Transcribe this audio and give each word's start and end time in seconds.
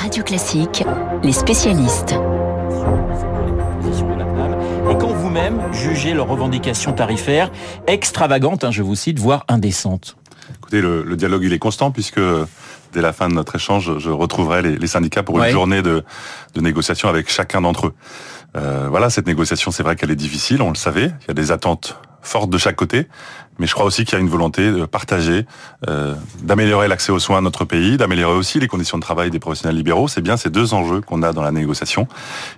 Radio 0.00 0.22
Classique, 0.22 0.82
les 1.22 1.32
spécialistes. 1.32 2.12
Et 4.90 4.98
quand 4.98 5.12
vous-même 5.12 5.60
jugez 5.72 6.14
leurs 6.14 6.26
revendications 6.26 6.94
tarifaires 6.94 7.52
extravagantes, 7.86 8.64
hein, 8.64 8.70
je 8.70 8.82
vous 8.82 8.94
cite, 8.94 9.18
voire 9.18 9.44
indécentes 9.48 10.16
Écoutez, 10.56 10.80
le, 10.80 11.02
le, 11.02 11.16
dialogue 11.16 11.42
il 11.44 11.52
est 11.52 11.58
constant 11.58 11.90
puisque 11.90 12.20
dès 12.94 13.02
la 13.02 13.12
fin 13.12 13.28
de 13.28 13.34
notre 13.34 13.56
échange, 13.56 13.98
je 13.98 14.10
retrouverai 14.10 14.62
les, 14.62 14.76
les 14.76 14.86
syndicats 14.86 15.22
pour 15.22 15.38
une 15.38 15.50
journée 15.50 15.82
de, 15.82 16.02
de 16.54 16.60
négociation 16.62 17.10
avec 17.10 17.30
chacun 17.30 17.60
d'entre 17.60 17.88
eux. 17.88 17.94
Euh, 18.56 18.86
voilà, 18.88 19.10
cette 19.10 19.26
négociation, 19.26 19.70
c'est 19.70 19.82
vrai 19.82 19.96
qu'elle 19.96 20.10
est 20.10 20.16
difficile, 20.16 20.62
on 20.62 20.70
le 20.70 20.76
savait. 20.76 21.12
Il 21.22 21.28
y 21.28 21.30
a 21.30 21.34
des 21.34 21.52
attentes 21.52 21.98
fortes 22.22 22.50
de 22.50 22.58
chaque 22.58 22.76
côté, 22.76 23.06
mais 23.60 23.66
je 23.66 23.74
crois 23.74 23.84
aussi 23.84 24.04
qu'il 24.04 24.14
y 24.14 24.16
a 24.16 24.20
une 24.20 24.28
volonté 24.28 24.72
de 24.72 24.86
partager, 24.86 25.44
euh, 25.88 26.14
d'améliorer 26.42 26.88
l'accès 26.88 27.12
aux 27.12 27.18
soins 27.18 27.40
de 27.40 27.44
notre 27.44 27.66
pays, 27.66 27.98
d'améliorer 27.98 28.34
aussi 28.34 28.58
les 28.58 28.68
conditions 28.68 28.96
de 28.96 29.02
travail 29.02 29.30
des 29.30 29.38
professionnels 29.38 29.76
libéraux. 29.76 30.08
C'est 30.08 30.22
bien 30.22 30.38
ces 30.38 30.48
deux 30.48 30.72
enjeux 30.72 31.02
qu'on 31.02 31.22
a 31.22 31.34
dans 31.34 31.42
la 31.42 31.52
négociation. 31.52 32.08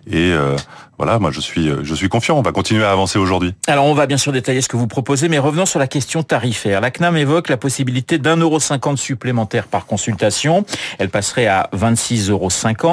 Et 0.07 0.31
euh, 0.31 0.55
voilà, 0.99 1.19
moi 1.19 1.33
je 1.33 1.41
suis, 1.41 1.71
je 1.83 1.95
suis 1.95 2.09
confiant. 2.09 2.39
On 2.39 2.43
va 2.43 2.53
continuer 2.53 2.85
à 2.85 2.93
avancer 2.93 3.19
aujourd'hui. 3.19 3.53
Alors 3.67 3.87
on 3.87 3.95
va 3.95 4.07
bien 4.07 4.17
sûr 4.17 4.31
détailler 4.31 4.61
ce 4.61 4.69
que 4.69 4.77
vous 4.77 4.87
proposez, 4.87 5.29
mais 5.29 5.41
revenons 5.41 5.67
sur 5.67 5.81
la 5.81 5.89
question 5.89 6.23
tarifaire. 6.23 6.81
La 6.81 6.93
CNAM 6.93 7.17
évoque 7.17 7.49
la 7.49 7.57
possibilité 7.57 8.19
d'un 8.19 8.37
euro 8.37 8.61
cinquante 8.61 8.99
supplémentaire 8.99 9.67
par 9.67 9.87
consultation. 9.87 10.65
Elle 11.01 11.11
passerait 11.11 11.49
à 11.49 11.69
26,50 11.75 12.31
euros. 12.31 12.51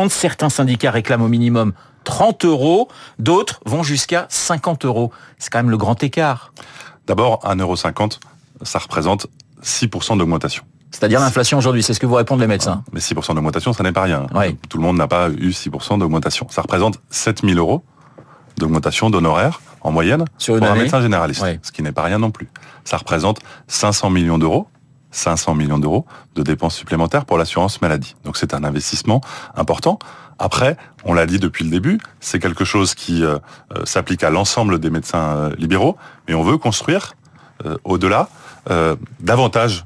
Certains 0.10 0.50
syndicats 0.50 0.90
réclament 0.90 1.22
au 1.22 1.28
minimum 1.28 1.74
30 2.04 2.46
euros, 2.46 2.88
d'autres 3.18 3.60
vont 3.66 3.84
jusqu'à 3.84 4.26
50 4.30 4.86
euros. 4.86 5.12
C'est 5.38 5.50
quand 5.50 5.60
même 5.60 5.70
le 5.70 5.78
grand 5.78 6.02
écart. 6.04 6.54
D'abord, 7.08 7.40
1,50 7.44 7.62
euro, 7.62 7.76
ça 8.64 8.80
représente 8.80 9.28
6% 9.64 10.18
d'augmentation. 10.18 10.64
C'est-à-dire 10.92 11.20
l'inflation 11.20 11.58
aujourd'hui, 11.58 11.84
c'est 11.84 11.94
ce 11.94 12.00
que 12.00 12.06
vous 12.06 12.16
répondent 12.16 12.40
les 12.40 12.48
médecins. 12.48 12.84
Mais 12.94 13.00
6% 13.00 13.36
d'augmentation, 13.36 13.74
ça 13.74 13.84
n'est 13.84 13.92
pas 13.92 14.04
rien. 14.04 14.28
Tout 14.70 14.78
le 14.78 14.84
monde 14.84 14.98
n'a 14.98 15.08
pas 15.08 15.30
eu 15.30 15.50
6% 15.50 16.00
d'augmentation. 16.00 16.48
Ça 16.50 16.62
représente 16.62 17.00
7000 17.10 17.58
euros 17.58 17.84
d'augmentation 18.58 19.10
d'honoraires 19.10 19.62
en 19.82 19.92
moyenne 19.92 20.26
Sur 20.38 20.58
pour 20.58 20.68
un 20.68 20.76
médecin 20.76 21.02
généraliste, 21.02 21.46
ce 21.62 21.72
qui 21.72 21.84
n'est 21.84 21.92
pas 21.92 22.04
rien 22.04 22.20
non 22.20 22.32
plus. 22.32 22.50
Ça 22.84 22.98
représente 22.98 23.40
500 23.68 24.10
millions 24.10 24.38
d'euros 24.38 24.68
500 25.12 25.56
millions 25.56 25.80
d'euros 25.80 26.06
de 26.36 26.44
dépenses 26.44 26.76
supplémentaires 26.76 27.26
pour 27.26 27.38
l'assurance 27.38 27.82
maladie. 27.82 28.16
Donc 28.24 28.38
c'est 28.38 28.54
un 28.54 28.64
investissement 28.64 29.22
important. 29.56 30.00
Après, 30.40 30.78
on 31.04 31.14
l'a 31.14 31.26
dit 31.26 31.38
depuis 31.38 31.66
le 31.66 31.70
début, 31.70 32.00
c'est 32.22 32.40
quelque 32.40 32.64
chose 32.64 32.96
qui 32.96 33.24
euh, 33.24 33.38
euh, 33.76 33.86
s'applique 33.86 34.24
à 34.24 34.30
l'ensemble 34.30 34.80
des 34.80 34.90
médecins 34.90 35.36
euh, 35.36 35.56
libéraux, 35.58 35.98
mais 36.28 36.34
on 36.34 36.44
veut 36.44 36.58
construire 36.58 37.14
au-delà 37.84 38.30
davantage 39.20 39.86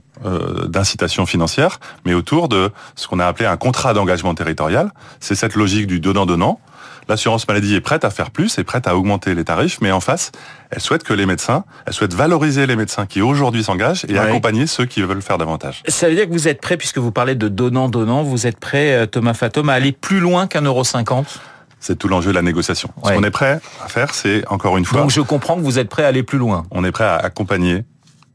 d'incitation 0.68 1.26
financière, 1.26 1.80
mais 2.06 2.14
autour 2.14 2.48
de 2.48 2.70
ce 2.96 3.08
qu'on 3.08 3.18
a 3.18 3.26
appelé 3.26 3.48
un 3.48 3.58
contrat 3.58 3.96
d'engagement 3.96 4.36
territorial. 4.36 4.92
C'est 5.20 5.34
cette 5.34 5.56
logique 5.56 5.88
du 5.88 6.00
donnant-donnant 6.00 6.60
l'assurance 7.08 7.48
maladie 7.48 7.76
est 7.76 7.82
prête 7.82 8.06
à 8.06 8.10
faire 8.10 8.32
plus, 8.32 8.58
est 8.58 8.64
prête 8.64 8.88
à 8.88 8.96
augmenter 8.96 9.36
les 9.36 9.44
tarifs, 9.44 9.80
mais 9.82 9.92
en 9.92 10.00
face, 10.00 10.32
elle 10.70 10.80
souhaite 10.80 11.04
que 11.04 11.14
les 11.14 11.26
médecins, 11.26 11.64
elle 11.86 11.94
souhaite 11.94 12.14
valoriser 12.14 12.66
les 12.66 12.76
médecins 12.76 13.06
qui 13.06 13.22
aujourd'hui 13.22 13.64
s'engagent 13.64 14.06
et 14.08 14.18
accompagner 14.18 14.68
ceux 14.68 14.86
qui 14.86 15.02
veulent 15.02 15.22
faire 15.22 15.38
davantage. 15.38 15.84
Ça 15.88 16.10
veut 16.10 16.16
dire 16.16 16.28
que 16.28 16.32
vous 16.32 16.48
êtes 16.48 16.62
prêt, 16.62 16.78
puisque 16.78 16.98
vous 16.98 17.12
parlez 17.12 17.36
de 17.36 17.48
donnant-donnant, 17.48 18.24
vous 18.24 18.48
êtes 18.48 18.60
prêt, 18.60 18.94
euh, 18.94 19.06
Thomas 19.06 19.34
Fatom, 19.34 19.70
à 19.70 19.74
aller 19.74 19.92
plus 19.92 20.20
loin 20.20 20.48
qu'un 20.48 20.62
euro 20.62 20.84
cinquante? 20.84 21.40
C'est 21.80 21.98
tout 21.98 22.08
l'enjeu 22.08 22.30
de 22.30 22.36
la 22.36 22.42
négociation. 22.42 22.90
Ce 23.04 23.12
qu'on 23.12 23.24
est 23.24 23.32
prêt 23.32 23.60
à 23.84 23.90
faire, 23.90 24.14
c'est 24.14 24.48
encore 24.48 24.78
une 24.78 24.86
fois. 24.86 25.02
Donc 25.02 25.12
je 25.12 25.20
comprends 25.20 25.58
que 25.58 25.62
vous 25.62 25.80
êtes 25.80 25.90
prêt 25.90 26.06
à 26.06 26.08
aller 26.08 26.24
plus 26.24 26.38
loin. 26.38 26.64
On 26.72 26.86
est 26.86 26.94
prêt 26.94 27.04
à 27.04 27.18
accompagner 27.18 27.84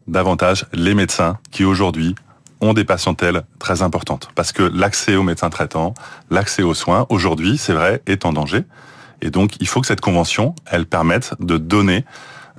davantage 0.07 0.67
les 0.75 0.95
médecins 0.95 1.39
qui 1.51 1.65
aujourd'hui 1.65 2.15
ont 2.61 2.75
des 2.75 2.85
patientèles 2.85 3.43
très 3.59 3.83
importantes. 3.83 4.29
Parce 4.35 4.53
que 4.53 4.63
l'accès 4.63 5.17
aux 5.17 5.23
médecins 5.23 5.51
traitants, 5.51 5.95
l'accès 6.31 6.63
aux 6.63 6.75
soins, 6.75 7.07
aujourd'hui, 7.09 7.59
c'est 7.59 7.73
vrai, 7.73 8.03
est 8.07 8.25
en 8.25 8.33
danger. 8.33 8.65
Et 9.23 9.31
donc, 9.31 9.57
il 9.61 9.69
faut 9.69 9.81
que 9.81 9.87
cette 9.87 10.01
convention, 10.01 10.55
elle 10.67 10.87
permette 10.87 11.35
de 11.41 11.59
donner 11.59 12.05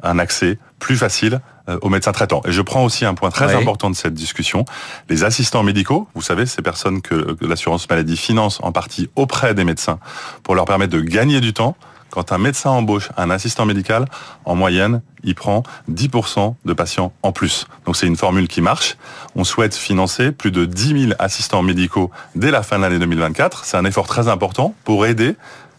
un 0.03 0.20
accès 0.20 0.58
plus 0.80 0.95
facile 0.95 1.42
euh, 1.67 1.77
aux 1.82 1.89
médecins 1.89 2.11
traitants. 2.11 2.42
Et 2.45 2.52
je 2.52 2.61
prends 2.61 2.83
aussi 2.83 3.05
un 3.05 3.14
point 3.14 3.30
très 3.30 3.54
important 3.55 3.89
de 3.89 3.95
cette 3.95 4.14
discussion. 4.14 4.65
Les 5.10 5.23
assistants 5.23 5.64
médicaux, 5.64 6.08
vous 6.16 6.21
savez, 6.21 6.45
ces 6.45 6.61
personnes 6.61 7.02
que 7.02 7.37
l'assurance 7.42 7.89
maladie 7.89 8.17
finance 8.17 8.60
en 8.64 8.71
partie 8.71 9.10
auprès 9.16 9.54
des 9.54 9.64
médecins 9.64 9.99
pour 10.43 10.55
leur 10.55 10.66
permettre 10.66 10.93
de 10.93 11.02
gagner 11.02 11.42
du 11.42 11.54
temps, 11.54 11.76
quand 12.09 12.31
un 12.31 12.37
médecin 12.37 12.70
embauche 12.70 13.09
un 13.17 13.30
assistant 13.30 13.65
médical, 13.65 14.05
en 14.45 14.55
moyenne, 14.55 15.02
il 15.23 15.36
prend 15.36 15.64
10% 15.92 16.55
de 16.65 16.73
patients 16.73 17.11
en 17.23 17.31
plus. 17.31 17.67
Donc 17.86 17.95
c'est 17.95 18.08
une 18.08 18.15
formule 18.15 18.47
qui 18.47 18.61
marche. 18.61 18.97
On 19.36 19.43
souhaite 19.43 19.75
financer 19.75 20.31
plus 20.31 20.52
de 20.52 20.65
10 20.65 21.08
000 21.08 21.14
assistants 21.19 21.61
médicaux 21.61 22.11
dès 22.36 22.52
la 22.52 22.64
fin 22.64 22.77
de 22.77 22.83
l'année 22.83 22.99
2024. 22.99 23.65
C'est 23.65 23.77
un 23.77 23.86
effort 23.86 24.08
très 24.08 24.27
important 24.27 24.73
pour 24.83 25.05
aider 25.05 25.36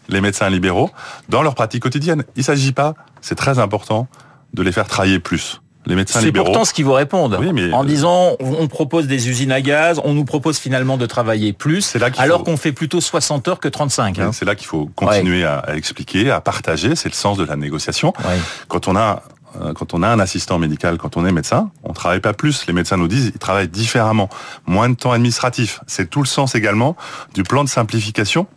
les 0.09 0.21
médecins 0.21 0.49
libéraux 0.49 0.89
dans 1.29 1.41
leur 1.41 1.55
pratique 1.55 1.83
quotidienne. 1.83 2.23
Il 2.35 2.39
ne 2.39 2.43
s'agit 2.43 2.73
pas, 2.73 2.93
c'est 3.21 3.35
très 3.35 3.59
important, 3.59 4.07
de 4.53 4.63
les 4.63 4.71
faire 4.71 4.87
travailler 4.87 5.19
plus. 5.19 5.60
Les 5.87 5.95
médecins 5.95 6.19
C'est 6.21 6.31
pourtant 6.31 6.63
ce 6.63 6.73
qu'ils 6.73 6.85
vous 6.85 6.93
répondent. 6.93 7.37
Oui, 7.39 7.51
mais 7.53 7.73
en 7.73 7.83
disant, 7.83 8.33
on 8.39 8.67
propose 8.67 9.07
des 9.07 9.29
usines 9.29 9.51
à 9.51 9.61
gaz, 9.61 9.99
on 10.03 10.13
nous 10.13 10.25
propose 10.25 10.59
finalement 10.59 10.95
de 10.97 11.05
travailler 11.07 11.53
plus, 11.53 11.95
là 11.95 12.09
alors 12.17 12.39
faut- 12.39 12.43
qu'on 12.45 12.57
fait 12.57 12.71
plutôt 12.71 13.01
60 13.01 13.47
heures 13.47 13.59
que 13.59 13.67
35. 13.67 14.19
hein. 14.19 14.31
C'est 14.31 14.45
là 14.45 14.53
qu'il 14.55 14.67
faut 14.67 14.91
continuer 14.95 15.43
à, 15.43 15.57
à 15.57 15.75
expliquer, 15.75 16.29
à 16.29 16.39
partager. 16.39 16.95
C'est 16.95 17.09
le 17.09 17.15
sens 17.15 17.37
de 17.37 17.43
la 17.45 17.55
négociation. 17.55 18.13
Ouais. 18.19 18.37
Quand 18.67 18.87
on 18.87 18.95
a 18.95 19.23
euh, 19.59 19.73
quand 19.73 19.93
on 19.93 20.01
a 20.01 20.07
un 20.07 20.19
assistant 20.19 20.59
médical, 20.59 20.97
quand 20.97 21.17
on 21.17 21.25
est 21.25 21.31
médecin, 21.33 21.71
on 21.83 21.91
travaille 21.91 22.21
pas 22.21 22.31
plus. 22.31 22.65
Les 22.67 22.73
médecins 22.73 22.95
nous 22.95 23.09
disent, 23.09 23.31
ils 23.33 23.39
travaillent 23.39 23.67
différemment, 23.67 24.29
moins 24.65 24.87
de 24.87 24.95
temps 24.95 25.11
administratif. 25.11 25.81
C'est 25.87 26.09
tout 26.09 26.21
le 26.21 26.27
sens 26.27 26.55
également 26.55 26.95
du 27.33 27.43
plan 27.43 27.63
de 27.65 27.69
simplification 27.69 28.47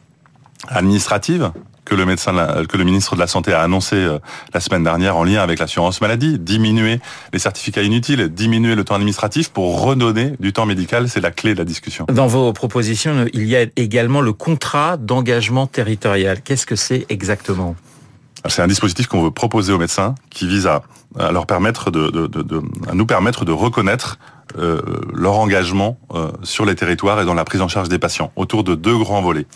administrative 0.69 1.51
que 1.85 1.95
le 1.95 2.07
médecin, 2.07 2.33
de 2.33 2.39
la- 2.39 2.65
que 2.67 2.77
le 2.77 2.85
ministre 2.85 3.15
de 3.15 3.21
la 3.21 3.27
Santé 3.27 3.53
a 3.53 3.61
annoncé 3.61 3.97
euh, 3.97 4.19
la 4.53 4.61
semaine 4.61 4.85
dernière 4.85 5.17
en 5.17 5.25
lien 5.25 5.43
avec 5.43 5.59
l'assurance 5.59 6.01
maladie, 6.01 6.39
diminuer 6.39 7.01
les 7.33 7.39
certificats 7.39 7.83
inutiles, 7.83 8.29
diminuer 8.29 8.75
le 8.75 8.85
temps 8.85 8.95
administratif 8.95 9.51
pour 9.51 9.83
redonner 9.83 10.35
du 10.41 10.53
temps 10.53 10.67
médical, 10.67 11.09
c'est 11.09 11.21
la 11.21 11.31
clé 11.31 11.53
de 11.55 11.59
la 11.59 11.65
discussion. 11.65 12.07
Dans 12.11 12.27
vos 12.27 12.53
propositions, 12.53 13.27
il 13.33 13.45
y 13.47 13.57
a 13.57 13.67
également 13.77 14.21
le 14.23 14.33
contrat 14.33 14.97
d'engagement 14.97 15.67
territorial. 15.67 16.41
Qu'est-ce 16.43 16.67
que 16.67 16.77
c'est 16.77 17.07
exactement? 17.09 17.77
C'est 18.49 18.63
un 18.63 18.67
dispositif 18.69 19.07
qu'on 19.07 19.23
veut 19.23 19.31
proposer 19.31 19.73
aux 19.73 19.79
médecins 19.79 20.15
qui 20.31 20.47
vise 20.47 20.67
à, 20.67 20.83
à 21.19 21.33
leur 21.33 21.47
permettre 21.47 21.91
de, 21.91 22.11
de- 22.11 22.27
de- 22.27 22.43
de- 22.43 22.63
à 22.91 22.95
nous 22.95 23.07
permettre 23.07 23.45
de 23.45 23.53
reconnaître 23.53 24.19
euh, 24.59 24.81
leur 25.15 25.39
engagement 25.39 25.99
euh, 26.15 26.31
sur 26.43 26.67
les 26.67 26.75
territoires 26.75 27.21
et 27.21 27.25
dans 27.25 27.33
la 27.35 27.45
prise 27.45 27.63
en 27.63 27.69
charge 27.69 27.89
des 27.89 27.99
patients 27.99 28.33
autour 28.37 28.63
de 28.63 28.75
deux 28.75 28.97
grands 28.99 29.23
volets. 29.23 29.47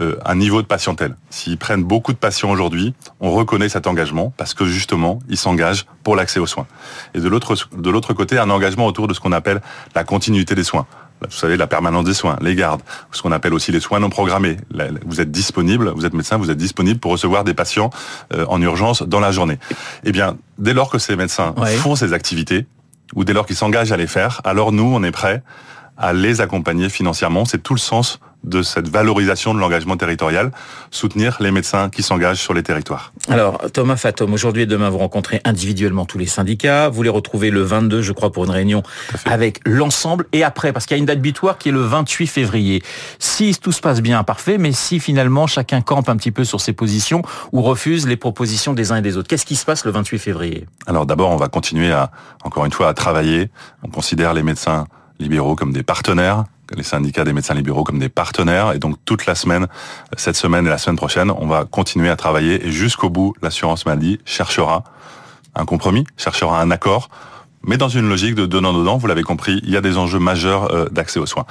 Euh, 0.00 0.16
un 0.24 0.36
niveau 0.36 0.62
de 0.62 0.66
patientèle. 0.66 1.16
S'ils 1.28 1.58
prennent 1.58 1.82
beaucoup 1.82 2.12
de 2.12 2.18
patients 2.18 2.50
aujourd'hui, 2.50 2.94
on 3.18 3.32
reconnaît 3.32 3.68
cet 3.68 3.88
engagement 3.88 4.32
parce 4.36 4.54
que 4.54 4.64
justement, 4.64 5.18
ils 5.28 5.36
s'engagent 5.36 5.86
pour 6.04 6.14
l'accès 6.14 6.38
aux 6.38 6.46
soins. 6.46 6.68
Et 7.14 7.20
de 7.20 7.28
l'autre 7.28 7.56
de 7.76 7.90
l'autre 7.90 8.12
côté, 8.12 8.38
un 8.38 8.48
engagement 8.50 8.86
autour 8.86 9.08
de 9.08 9.14
ce 9.14 9.18
qu'on 9.18 9.32
appelle 9.32 9.60
la 9.96 10.04
continuité 10.04 10.54
des 10.54 10.62
soins. 10.62 10.86
Vous 11.20 11.36
savez, 11.36 11.56
la 11.56 11.66
permanence 11.66 12.04
des 12.04 12.14
soins, 12.14 12.36
les 12.40 12.54
gardes, 12.54 12.80
ce 13.10 13.22
qu'on 13.22 13.32
appelle 13.32 13.52
aussi 13.52 13.72
les 13.72 13.80
soins 13.80 13.98
non 13.98 14.08
programmés. 14.08 14.56
Vous 15.04 15.20
êtes 15.20 15.32
disponible, 15.32 15.90
vous 15.96 16.06
êtes 16.06 16.14
médecin, 16.14 16.36
vous 16.36 16.48
êtes 16.52 16.58
disponible 16.58 17.00
pour 17.00 17.10
recevoir 17.10 17.42
des 17.42 17.54
patients 17.54 17.90
euh, 18.32 18.46
en 18.48 18.62
urgence 18.62 19.02
dans 19.02 19.18
la 19.18 19.32
journée. 19.32 19.58
Eh 20.04 20.12
bien, 20.12 20.36
dès 20.58 20.74
lors 20.74 20.90
que 20.90 20.98
ces 21.00 21.16
médecins 21.16 21.54
Ouais. 21.56 21.74
font 21.74 21.96
ces 21.96 22.12
activités, 22.12 22.66
ou 23.16 23.24
dès 23.24 23.32
lors 23.32 23.46
qu'ils 23.46 23.56
s'engagent 23.56 23.90
à 23.90 23.96
les 23.96 24.06
faire, 24.06 24.42
alors 24.44 24.70
nous, 24.70 24.84
on 24.94 25.02
est 25.02 25.10
prêts 25.10 25.42
à 25.96 26.12
les 26.12 26.40
accompagner 26.40 26.88
financièrement. 26.88 27.44
C'est 27.44 27.58
tout 27.64 27.74
le 27.74 27.80
sens 27.80 28.20
de 28.44 28.62
cette 28.62 28.88
valorisation 28.88 29.52
de 29.52 29.58
l'engagement 29.58 29.96
territorial, 29.96 30.52
soutenir 30.90 31.36
les 31.40 31.50
médecins 31.50 31.90
qui 31.90 32.02
s'engagent 32.02 32.40
sur 32.40 32.54
les 32.54 32.62
territoires. 32.62 33.12
Alors, 33.28 33.60
Thomas 33.72 33.96
Fatom, 33.96 34.32
aujourd'hui 34.32 34.62
et 34.62 34.66
demain, 34.66 34.90
vous 34.90 34.98
rencontrez 34.98 35.40
individuellement 35.44 36.06
tous 36.06 36.18
les 36.18 36.26
syndicats. 36.26 36.88
Vous 36.88 37.02
les 37.02 37.10
retrouvez 37.10 37.50
le 37.50 37.62
22, 37.62 38.00
je 38.00 38.12
crois, 38.12 38.30
pour 38.30 38.44
une 38.44 38.50
réunion 38.50 38.82
avec 39.24 39.60
l'ensemble. 39.66 40.26
Et 40.32 40.44
après, 40.44 40.72
parce 40.72 40.86
qu'il 40.86 40.96
y 40.96 40.98
a 40.98 41.00
une 41.00 41.06
date 41.06 41.20
butoir 41.20 41.58
qui 41.58 41.68
est 41.68 41.72
le 41.72 41.82
28 41.82 42.26
février. 42.26 42.82
Si 43.18 43.56
tout 43.60 43.72
se 43.72 43.80
passe 43.80 44.00
bien, 44.00 44.22
parfait. 44.24 44.58
Mais 44.58 44.72
si 44.72 45.00
finalement 45.00 45.46
chacun 45.46 45.80
campe 45.80 46.08
un 46.08 46.16
petit 46.16 46.30
peu 46.30 46.44
sur 46.44 46.60
ses 46.60 46.72
positions 46.72 47.22
ou 47.52 47.62
refuse 47.62 48.06
les 48.06 48.16
propositions 48.16 48.72
des 48.72 48.92
uns 48.92 48.96
et 48.96 49.02
des 49.02 49.16
autres, 49.16 49.28
qu'est-ce 49.28 49.46
qui 49.46 49.56
se 49.56 49.64
passe 49.64 49.84
le 49.84 49.90
28 49.90 50.18
février? 50.18 50.66
Alors 50.86 51.06
d'abord, 51.06 51.30
on 51.30 51.36
va 51.36 51.48
continuer 51.48 51.92
à, 51.92 52.10
encore 52.44 52.64
une 52.64 52.72
fois, 52.72 52.88
à 52.88 52.94
travailler. 52.94 53.50
On 53.82 53.88
considère 53.88 54.32
les 54.32 54.42
médecins 54.42 54.86
libéraux 55.18 55.56
comme 55.56 55.72
des 55.72 55.82
partenaires, 55.82 56.44
les 56.74 56.82
syndicats 56.82 57.24
des 57.24 57.32
médecins 57.32 57.54
libéraux 57.54 57.84
comme 57.84 57.98
des 57.98 58.08
partenaires. 58.08 58.72
Et 58.72 58.78
donc 58.78 58.96
toute 59.04 59.26
la 59.26 59.34
semaine, 59.34 59.66
cette 60.16 60.36
semaine 60.36 60.66
et 60.66 60.70
la 60.70 60.78
semaine 60.78 60.96
prochaine, 60.96 61.30
on 61.30 61.46
va 61.46 61.64
continuer 61.64 62.10
à 62.10 62.16
travailler. 62.16 62.66
Et 62.66 62.70
jusqu'au 62.70 63.10
bout, 63.10 63.34
l'assurance 63.42 63.86
maladie 63.86 64.18
cherchera 64.24 64.84
un 65.54 65.64
compromis, 65.64 66.04
cherchera 66.16 66.60
un 66.60 66.70
accord, 66.70 67.08
mais 67.62 67.76
dans 67.76 67.88
une 67.88 68.08
logique 68.08 68.34
de 68.34 68.46
donnant-donnant. 68.46 68.98
Vous 68.98 69.06
l'avez 69.06 69.24
compris, 69.24 69.60
il 69.64 69.70
y 69.70 69.76
a 69.76 69.80
des 69.80 69.98
enjeux 69.98 70.20
majeurs 70.20 70.72
euh, 70.72 70.86
d'accès 70.90 71.18
aux 71.18 71.26
soins. 71.26 71.46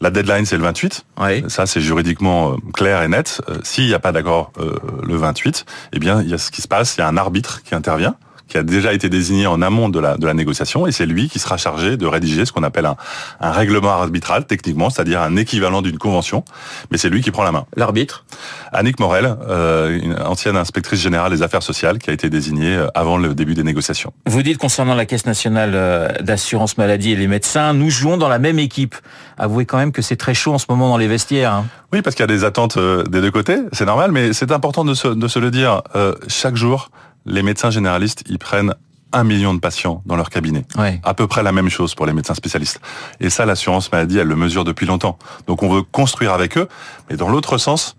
La 0.00 0.10
deadline, 0.10 0.46
c'est 0.46 0.56
le 0.56 0.62
28. 0.62 1.04
Oui. 1.20 1.44
Ça, 1.48 1.66
c'est 1.66 1.80
juridiquement 1.80 2.52
euh, 2.52 2.56
clair 2.72 3.02
et 3.02 3.08
net. 3.08 3.40
Euh, 3.48 3.58
S'il 3.64 3.86
n'y 3.86 3.94
a 3.94 3.98
pas 3.98 4.12
d'accord 4.12 4.52
euh, 4.58 4.76
le 5.02 5.16
28, 5.16 5.64
eh 5.92 5.98
bien, 5.98 6.22
il 6.22 6.28
y 6.28 6.34
a 6.34 6.38
ce 6.38 6.50
qui 6.50 6.62
se 6.62 6.68
passe. 6.68 6.96
Il 6.96 7.00
y 7.00 7.02
a 7.02 7.08
un 7.08 7.16
arbitre 7.16 7.62
qui 7.64 7.74
intervient, 7.74 8.14
qui 8.48 8.58
a 8.58 8.62
déjà 8.62 8.92
été 8.92 9.08
désigné 9.08 9.46
en 9.46 9.62
amont 9.62 9.88
de 9.88 10.00
la, 10.00 10.16
de 10.16 10.26
la 10.26 10.34
négociation, 10.34 10.86
et 10.86 10.92
c'est 10.92 11.06
lui 11.06 11.28
qui 11.28 11.38
sera 11.38 11.56
chargé 11.56 11.96
de 11.96 12.06
rédiger 12.06 12.44
ce 12.46 12.52
qu'on 12.52 12.62
appelle 12.62 12.86
un, 12.86 12.96
un 13.40 13.52
règlement 13.52 13.90
arbitral, 13.90 14.46
techniquement, 14.46 14.90
c'est-à-dire 14.90 15.20
un 15.22 15.36
équivalent 15.36 15.82
d'une 15.82 15.98
convention, 15.98 16.44
mais 16.90 16.98
c'est 16.98 17.10
lui 17.10 17.22
qui 17.22 17.30
prend 17.30 17.44
la 17.44 17.52
main. 17.52 17.66
L'arbitre 17.76 18.24
Annick 18.72 18.98
Morel, 19.00 19.36
euh, 19.48 19.98
une 20.02 20.14
ancienne 20.14 20.56
inspectrice 20.56 21.00
générale 21.00 21.30
des 21.30 21.42
affaires 21.42 21.62
sociales, 21.62 21.98
qui 21.98 22.10
a 22.10 22.12
été 22.12 22.30
désignée 22.30 22.76
euh, 22.76 22.88
avant 22.94 23.18
le 23.18 23.34
début 23.34 23.54
des 23.54 23.62
négociations. 23.64 24.12
Vous 24.26 24.42
dites 24.42 24.58
concernant 24.58 24.94
la 24.94 25.06
Caisse 25.06 25.26
nationale 25.26 25.72
euh, 25.74 26.08
d'assurance 26.20 26.78
maladie 26.78 27.12
et 27.12 27.16
les 27.16 27.28
médecins, 27.28 27.74
nous 27.74 27.90
jouons 27.90 28.16
dans 28.16 28.28
la 28.28 28.38
même 28.38 28.58
équipe. 28.58 28.94
Avouez 29.36 29.66
quand 29.66 29.78
même 29.78 29.92
que 29.92 30.02
c'est 30.02 30.16
très 30.16 30.34
chaud 30.34 30.54
en 30.54 30.58
ce 30.58 30.66
moment 30.68 30.88
dans 30.88 30.96
les 30.96 31.08
vestiaires. 31.08 31.52
Hein. 31.52 31.66
Oui, 31.92 32.02
parce 32.02 32.16
qu'il 32.16 32.22
y 32.22 32.28
a 32.30 32.34
des 32.34 32.44
attentes 32.44 32.78
des 32.78 33.20
deux 33.20 33.30
côtés, 33.30 33.58
c'est 33.72 33.86
normal, 33.86 34.12
mais 34.12 34.32
c'est 34.32 34.52
important 34.52 34.84
de 34.84 34.94
se, 34.94 35.08
de 35.08 35.28
se 35.28 35.38
le 35.38 35.50
dire. 35.50 35.82
Euh, 35.96 36.14
chaque 36.28 36.56
jour, 36.56 36.90
les 37.28 37.42
médecins 37.42 37.70
généralistes, 37.70 38.24
ils 38.28 38.38
prennent 38.38 38.74
un 39.12 39.24
million 39.24 39.54
de 39.54 39.60
patients 39.60 40.02
dans 40.06 40.16
leur 40.16 40.30
cabinet. 40.30 40.64
Ouais. 40.76 41.00
À 41.02 41.14
peu 41.14 41.26
près 41.26 41.42
la 41.42 41.52
même 41.52 41.68
chose 41.68 41.94
pour 41.94 42.06
les 42.06 42.12
médecins 42.12 42.34
spécialistes. 42.34 42.80
Et 43.20 43.30
ça, 43.30 43.46
l'assurance 43.46 43.90
maladie, 43.90 44.18
elle 44.18 44.26
le 44.26 44.36
mesure 44.36 44.64
depuis 44.64 44.86
longtemps. 44.86 45.18
Donc 45.46 45.62
on 45.62 45.68
veut 45.68 45.82
construire 45.82 46.32
avec 46.32 46.58
eux, 46.58 46.68
mais 47.08 47.16
dans 47.16 47.28
l'autre 47.28 47.56
sens, 47.58 47.96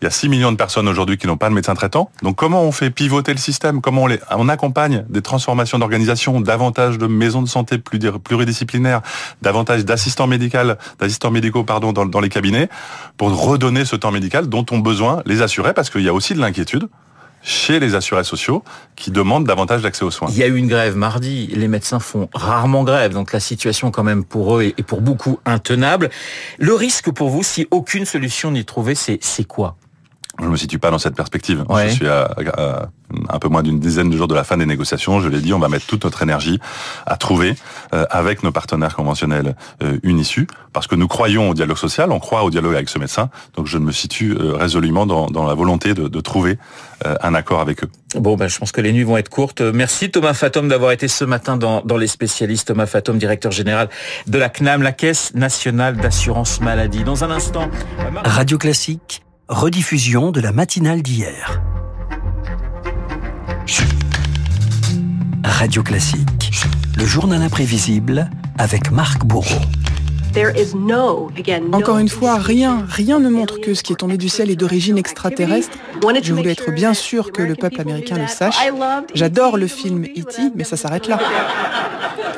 il 0.00 0.04
y 0.04 0.06
a 0.06 0.10
6 0.10 0.28
millions 0.28 0.52
de 0.52 0.56
personnes 0.56 0.88
aujourd'hui 0.88 1.16
qui 1.16 1.26
n'ont 1.26 1.38
pas 1.38 1.48
de 1.48 1.54
médecin 1.54 1.74
traitant. 1.74 2.10
Donc 2.22 2.36
comment 2.36 2.62
on 2.62 2.70
fait 2.70 2.90
pivoter 2.90 3.32
le 3.32 3.38
système? 3.38 3.80
Comment 3.80 4.02
on, 4.02 4.06
les, 4.06 4.20
on 4.30 4.48
accompagne 4.48 5.06
des 5.08 5.22
transformations 5.22 5.78
d'organisation, 5.78 6.40
davantage 6.40 6.98
de 6.98 7.06
maisons 7.06 7.40
de 7.40 7.48
santé 7.48 7.78
pluridisciplinaires, 7.78 9.00
davantage 9.40 9.86
d'assistants 9.86 10.26
médicaux, 10.26 10.58
d'assistants 10.98 11.30
médicaux 11.30 11.64
pardon, 11.64 11.92
dans, 11.92 12.04
dans 12.04 12.20
les 12.20 12.28
cabinets, 12.28 12.68
pour 13.16 13.30
redonner 13.42 13.86
ce 13.86 13.96
temps 13.96 14.12
médical 14.12 14.48
dont 14.48 14.66
ont 14.70 14.80
besoin 14.80 15.22
les 15.24 15.40
assurés, 15.40 15.72
parce 15.72 15.88
qu'il 15.88 16.02
y 16.02 16.08
a 16.08 16.14
aussi 16.14 16.34
de 16.34 16.40
l'inquiétude 16.40 16.88
chez 17.46 17.78
les 17.78 17.94
assurés 17.94 18.24
sociaux 18.24 18.64
qui 18.96 19.12
demandent 19.12 19.46
davantage 19.46 19.80
d'accès 19.80 20.04
aux 20.04 20.10
soins. 20.10 20.28
Il 20.32 20.36
y 20.36 20.42
a 20.42 20.48
eu 20.48 20.56
une 20.56 20.66
grève 20.66 20.96
mardi. 20.96 21.46
Les 21.54 21.68
médecins 21.68 22.00
font 22.00 22.28
rarement 22.34 22.82
grève, 22.82 23.12
donc 23.12 23.32
la 23.32 23.38
situation 23.38 23.92
quand 23.92 24.02
même 24.02 24.24
pour 24.24 24.58
eux 24.58 24.64
est 24.64 24.82
pour 24.82 25.00
beaucoup 25.00 25.38
intenable. 25.46 26.10
Le 26.58 26.74
risque 26.74 27.12
pour 27.12 27.30
vous, 27.30 27.44
si 27.44 27.68
aucune 27.70 28.04
solution 28.04 28.50
n'est 28.50 28.64
trouvée, 28.64 28.96
c'est 28.96 29.44
quoi? 29.44 29.76
Je 30.38 30.44
ne 30.44 30.50
me 30.50 30.56
situe 30.56 30.78
pas 30.78 30.90
dans 30.90 30.98
cette 30.98 31.14
perspective. 31.14 31.64
Ouais. 31.68 31.88
Je 31.88 31.94
suis 31.94 32.08
à, 32.08 32.30
à, 32.56 32.88
un 33.28 33.38
peu 33.38 33.48
moins 33.48 33.62
d'une 33.62 33.80
dizaine 33.80 34.10
de 34.10 34.16
jours 34.16 34.28
de 34.28 34.34
la 34.34 34.44
fin 34.44 34.56
des 34.56 34.66
négociations. 34.66 35.20
Je 35.20 35.28
l'ai 35.28 35.40
dit, 35.40 35.52
on 35.52 35.58
va 35.58 35.68
mettre 35.68 35.86
toute 35.86 36.04
notre 36.04 36.22
énergie 36.22 36.58
à 37.06 37.16
trouver, 37.16 37.54
euh, 37.94 38.04
avec 38.10 38.42
nos 38.42 38.52
partenaires 38.52 38.94
conventionnels, 38.94 39.56
euh, 39.82 39.98
une 40.02 40.18
issue, 40.18 40.46
parce 40.72 40.86
que 40.86 40.94
nous 40.94 41.08
croyons 41.08 41.50
au 41.50 41.54
dialogue 41.54 41.78
social, 41.78 42.10
on 42.12 42.18
croit 42.18 42.42
au 42.42 42.50
dialogue 42.50 42.74
avec 42.74 42.88
ce 42.88 42.98
médecin. 42.98 43.30
Donc 43.54 43.66
je 43.66 43.78
me 43.78 43.92
situe 43.92 44.32
euh, 44.32 44.56
résolument 44.56 45.06
dans, 45.06 45.26
dans, 45.26 45.46
la 45.46 45.54
volonté 45.54 45.94
de, 45.94 46.08
de 46.08 46.20
trouver 46.20 46.58
euh, 47.06 47.14
un 47.22 47.34
accord 47.34 47.60
avec 47.60 47.84
eux. 47.84 47.88
Bon, 48.16 48.36
ben, 48.36 48.48
je 48.48 48.58
pense 48.58 48.72
que 48.72 48.80
les 48.80 48.92
nuits 48.92 49.04
vont 49.04 49.16
être 49.16 49.28
courtes. 49.28 49.60
Merci 49.60 50.10
Thomas 50.10 50.34
Fatom 50.34 50.68
d'avoir 50.68 50.92
été 50.92 51.08
ce 51.08 51.24
matin 51.24 51.56
dans, 51.56 51.80
dans 51.82 51.96
les 51.96 52.06
spécialistes. 52.06 52.68
Thomas 52.68 52.86
Fatom, 52.86 53.18
directeur 53.18 53.52
général 53.52 53.88
de 54.26 54.38
la 54.38 54.48
CNAM, 54.48 54.82
la 54.82 54.92
Caisse 54.92 55.34
nationale 55.34 55.96
d'assurance 55.96 56.60
maladie. 56.60 57.04
Dans 57.04 57.24
un 57.24 57.30
instant... 57.30 57.70
Radio 58.24 58.58
Classique 58.58 59.25
rediffusion 59.48 60.32
de 60.32 60.40
la 60.40 60.52
matinale 60.52 61.02
d'hier. 61.02 61.62
Radio 65.44 65.82
Classique, 65.82 66.50
le 66.96 67.04
journal 67.06 67.42
imprévisible 67.42 68.28
avec 68.58 68.90
Marc 68.90 69.24
Bourreau. 69.24 69.60
Encore 71.72 71.98
une 71.98 72.08
fois, 72.08 72.36
rien, 72.36 72.84
rien 72.88 73.18
ne 73.18 73.28
montre 73.28 73.60
que 73.60 73.74
ce 73.74 73.82
qui 73.82 73.92
est 73.92 73.96
tombé 73.96 74.18
du 74.18 74.28
ciel 74.28 74.50
est 74.50 74.56
d'origine 74.56 74.98
extraterrestre. 74.98 75.78
Je 76.22 76.32
voulais 76.32 76.52
être 76.52 76.70
bien 76.72 76.94
sûr 76.94 77.32
que 77.32 77.42
le 77.42 77.54
peuple 77.54 77.80
américain 77.80 78.16
le 78.18 78.26
sache. 78.26 78.56
J'adore 79.14 79.56
le 79.56 79.66
film 79.66 80.04
E.T., 80.04 80.52
mais 80.54 80.64
ça 80.64 80.76
s'arrête 80.76 81.08
là. 81.08 81.18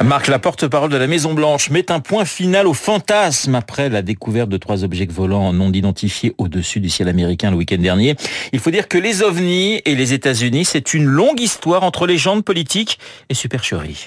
Marc, 0.05 0.29
la 0.29 0.39
porte-parole 0.39 0.91
de 0.91 0.97
la 0.97 1.09
Maison 1.09 1.35
Blanche, 1.35 1.71
met 1.71 1.91
un 1.91 1.99
point 1.99 2.25
final 2.25 2.69
au 2.69 2.75
fantasme 2.75 3.57
après 3.57 3.89
la 3.89 4.03
découverte 4.03 4.49
de 4.49 4.57
trois 4.57 4.85
objets 4.85 5.09
volants 5.11 5.53
non 5.53 5.73
identifiés 5.73 6.35
au-dessus 6.39 6.79
du 6.79 6.89
ciel 6.89 7.09
américain 7.09 7.51
le 7.51 7.57
week-end 7.57 7.79
dernier. 7.79 8.15
Il 8.53 8.61
faut 8.61 8.71
dire 8.71 8.87
que 8.87 8.99
les 8.99 9.23
ovnis 9.23 9.83
et 9.85 9.97
les 9.97 10.13
États-Unis, 10.13 10.65
c'est 10.65 10.95
une 10.95 11.05
longue 11.05 11.41
histoire 11.41 11.83
entre 11.83 12.07
légendes 12.07 12.45
politiques 12.45 12.99
et 13.29 13.35
supercheries. 13.35 14.07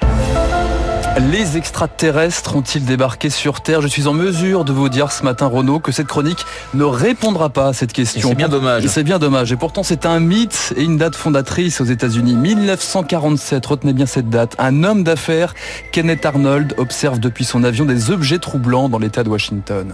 Les 1.17 1.57
extraterrestres 1.57 2.55
ont-ils 2.55 2.85
débarqué 2.85 3.29
sur 3.29 3.59
Terre? 3.61 3.81
Je 3.81 3.87
suis 3.87 4.07
en 4.07 4.13
mesure 4.13 4.63
de 4.63 4.71
vous 4.71 4.87
dire 4.87 5.11
ce 5.11 5.23
matin, 5.23 5.47
Renaud, 5.47 5.79
que 5.79 5.91
cette 5.91 6.07
chronique 6.07 6.45
ne 6.73 6.85
répondra 6.85 7.49
pas 7.49 7.67
à 7.67 7.73
cette 7.73 7.91
question. 7.91 8.29
C'est 8.29 8.35
bien 8.35 8.47
dommage. 8.47 8.87
C'est 8.87 9.03
bien 9.03 9.19
dommage. 9.19 9.51
Et 9.51 9.57
pourtant, 9.57 9.83
c'est 9.83 10.05
un 10.05 10.21
mythe 10.21 10.73
et 10.77 10.83
une 10.83 10.97
date 10.97 11.15
fondatrice 11.15 11.81
aux 11.81 11.85
États-Unis. 11.85 12.35
1947, 12.35 13.65
retenez 13.65 13.93
bien 13.93 14.05
cette 14.05 14.29
date. 14.29 14.55
Un 14.57 14.85
homme 14.85 15.03
d'affaires, 15.03 15.53
Kenneth 15.91 16.25
Arnold, 16.25 16.75
observe 16.77 17.19
depuis 17.19 17.43
son 17.43 17.65
avion 17.65 17.83
des 17.83 18.09
objets 18.09 18.39
troublants 18.39 18.87
dans 18.87 18.99
l'État 18.99 19.23
de 19.23 19.29
Washington. 19.29 19.93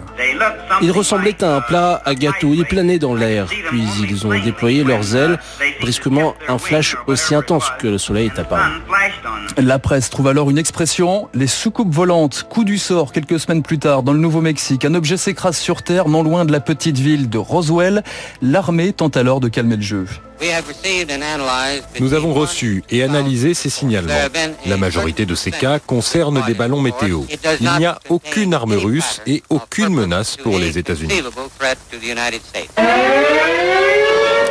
Ils 0.82 0.92
ressemblaient 0.92 1.44
à 1.44 1.56
un 1.56 1.62
plat 1.62 2.02
à 2.06 2.14
gâteau. 2.14 2.54
Ils 2.54 2.66
planaient 2.66 3.00
dans 3.00 3.16
l'air. 3.16 3.48
Puis 3.48 3.84
ils 4.08 4.28
ont 4.28 4.40
déployé 4.40 4.84
leurs 4.84 5.16
ailes. 5.16 5.40
Brusquement, 5.82 6.36
un 6.48 6.60
flash 6.60 6.96
aussi 7.08 7.34
intense 7.34 7.66
que 7.80 7.88
le 7.88 7.98
soleil 7.98 8.32
est 8.34 8.40
apparu. 8.40 8.62
La 9.58 9.80
presse 9.80 10.12
trouve 10.12 10.28
alors 10.28 10.52
une 10.52 10.60
expression 10.60 11.30
les 11.34 11.48
soucoupes 11.48 11.92
volantes, 11.92 12.46
coup 12.48 12.64
du 12.64 12.78
sort 12.78 13.12
quelques 13.12 13.40
semaines 13.40 13.64
plus 13.64 13.80
tard 13.80 14.04
dans 14.04 14.14
le 14.14 14.20
Nouveau-Mexique. 14.20 14.86
Un 14.86 14.94
objet 14.94 15.18
s'écrase 15.18 15.58
sur 15.58 15.82
Terre 15.82 16.10
non 16.10 16.22
loin 16.22 16.46
de 16.46 16.52
la 16.52 16.60
petite 16.60 17.00
ville 17.00 17.28
de 17.28 17.40
Roswell. 17.40 18.04
L'armée 18.44 18.94
tente 18.94 19.18
alors 19.18 19.40
de 19.40 19.48
calmer 19.48 19.78
le 19.78 19.82
jeu. 19.82 20.06
Nous 22.00 22.14
avons 22.14 22.36
reçu 22.36 22.84
et 22.92 23.02
analysé 23.02 23.56
ces 23.56 23.72
signalements. 23.72 24.14
La 24.68 24.78
majorité 24.78 25.26
de 25.26 25.34
ces 25.34 25.50
cas 25.50 25.80
concernent 25.80 26.44
des 26.46 26.54
ballons 26.54 26.82
météo. 26.82 27.24
Il 27.60 27.72
n'y 27.80 27.86
a 27.86 28.00
aucune 28.10 28.54
arme 28.54 28.74
russe 28.74 29.22
et 29.26 29.42
aucune 29.50 29.90
menace 29.90 30.38
pour 30.38 30.60
les 30.60 30.78
États-Unis. 30.78 31.24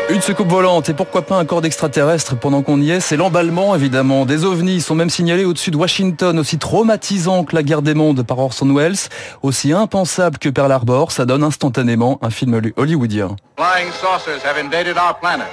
Une 0.08 0.22
soucoupe 0.22 0.48
volante 0.48 0.88
et 0.88 0.94
pourquoi 0.94 1.22
pas 1.22 1.36
un 1.36 1.44
corps 1.44 1.60
d'extraterrestre 1.60 2.36
pendant 2.38 2.62
qu'on 2.62 2.80
y 2.80 2.90
est, 2.92 3.00
c'est 3.00 3.16
l'emballement 3.16 3.74
évidemment. 3.74 4.24
Des 4.24 4.44
ovnis 4.44 4.80
sont 4.80 4.94
même 4.94 5.10
signalés 5.10 5.44
au-dessus 5.44 5.72
de 5.72 5.76
Washington, 5.76 6.38
aussi 6.38 6.58
traumatisant 6.58 7.42
que 7.42 7.56
la 7.56 7.64
guerre 7.64 7.82
des 7.82 7.94
mondes 7.94 8.22
par 8.22 8.38
Orson 8.38 8.72
Welles, 8.72 8.94
aussi 9.42 9.72
impensable 9.72 10.38
que 10.38 10.48
Pearl 10.48 10.70
Harbor, 10.70 11.10
ça 11.10 11.26
donne 11.26 11.42
instantanément 11.42 12.20
un 12.22 12.30
film 12.30 12.60
hollywoodien. 12.76 13.34
Flying 13.58 13.90
saucers 14.00 14.40
have 14.44 14.56
invaded 14.64 14.96
our 14.96 15.16
planet. 15.20 15.46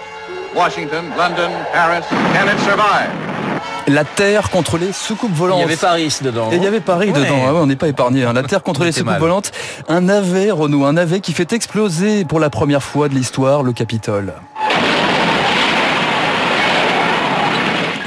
Washington, 0.55 1.05
London, 1.17 1.49
Paris, 1.73 2.03
can 2.11 2.45
it 2.45 2.59
survive? 2.59 3.09
La 3.87 4.05
Terre 4.05 4.49
contre 4.49 4.77
les 4.77 4.93
soucoupes 4.93 5.33
volantes. 5.33 5.57
Il 5.59 5.61
y 5.61 5.65
avait 5.65 5.75
Paris 5.75 6.17
dedans. 6.21 6.49
Et 6.51 6.55
il 6.55 6.63
y 6.63 6.67
avait 6.67 6.79
Paris 6.79 7.11
Ouais. 7.11 7.19
dedans. 7.19 7.39
Ah 7.45 7.53
ouais, 7.53 7.59
on 7.59 7.65
n'est 7.67 7.75
pas 7.75 7.89
épargné. 7.89 8.23
hein. 8.23 8.31
La 8.31 8.43
Terre 8.43 8.63
contre 8.63 8.85
les 8.85 8.93
soucoupes 8.93 9.07
mal. 9.11 9.19
volantes. 9.19 9.51
Un 9.89 10.01
navet, 10.01 10.51
Renaud, 10.51 10.85
un 10.85 10.93
navet 10.93 11.19
qui 11.19 11.33
fait 11.33 11.51
exploser 11.51 12.23
pour 12.23 12.39
la 12.39 12.49
première 12.49 12.81
fois 12.81 13.09
de 13.09 13.13
l'histoire 13.13 13.61
le 13.61 13.73
Capitole. 13.73 14.33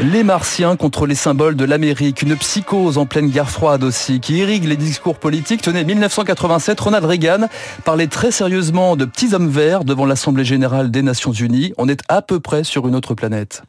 Les 0.02 0.24
Martiens 0.24 0.76
contre 0.76 1.06
les 1.06 1.14
symboles 1.14 1.56
de 1.56 1.64
l'Amérique, 1.64 2.20
une 2.20 2.36
psychose 2.36 2.98
en 2.98 3.06
pleine 3.06 3.30
guerre 3.30 3.48
froide 3.48 3.82
aussi, 3.82 4.20
qui 4.20 4.36
irrigue 4.36 4.64
les 4.64 4.76
discours 4.76 5.18
politiques. 5.18 5.62
Tenez, 5.62 5.84
1987, 5.84 6.78
Ronald 6.78 7.06
Reagan 7.06 7.48
parlait 7.82 8.06
très 8.06 8.30
sérieusement 8.30 8.94
de 8.96 9.06
petits 9.06 9.32
hommes 9.32 9.48
verts 9.48 9.84
devant 9.84 10.04
l'Assemblée 10.04 10.44
générale 10.44 10.90
des 10.90 11.00
Nations 11.00 11.32
Unies. 11.32 11.72
On 11.78 11.88
est 11.88 12.02
à 12.08 12.20
peu 12.20 12.40
près 12.40 12.62
sur 12.62 12.86
une 12.86 12.94
autre 12.94 13.14
planète. 13.14 13.62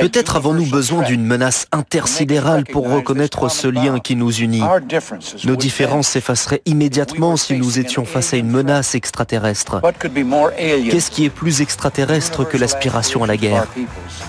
Peut-être 0.00 0.36
avons-nous 0.36 0.66
besoin 0.70 1.02
d'une 1.02 1.24
menace 1.24 1.66
intersidérale 1.72 2.64
pour 2.64 2.90
reconnaître 2.90 3.48
ce 3.50 3.68
lien 3.68 3.98
qui 4.00 4.16
nous 4.16 4.32
unit. 4.32 4.62
Nos 5.44 5.56
différences 5.56 6.08
s'effaceraient 6.08 6.62
immédiatement 6.66 7.36
si 7.36 7.54
nous 7.54 7.78
étions 7.78 8.04
face 8.04 8.34
à 8.34 8.36
une 8.36 8.50
menace 8.50 8.94
extraterrestre. 8.94 9.80
Qu'est-ce 10.90 11.10
qui 11.10 11.24
est 11.24 11.30
plus 11.30 11.60
extraterrestre 11.60 12.44
que 12.48 12.56
l'aspiration 12.56 13.24
à 13.24 13.26
la 13.26 13.36
guerre 13.36 13.66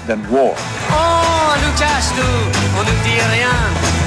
Oh, 0.09 0.53
on 0.91 1.61
nous 1.61 1.73
cache 1.77 2.09
tout, 2.15 2.59
on 2.77 2.83
nous 2.83 3.03
dit 3.03 3.19
rien. 3.33 4.04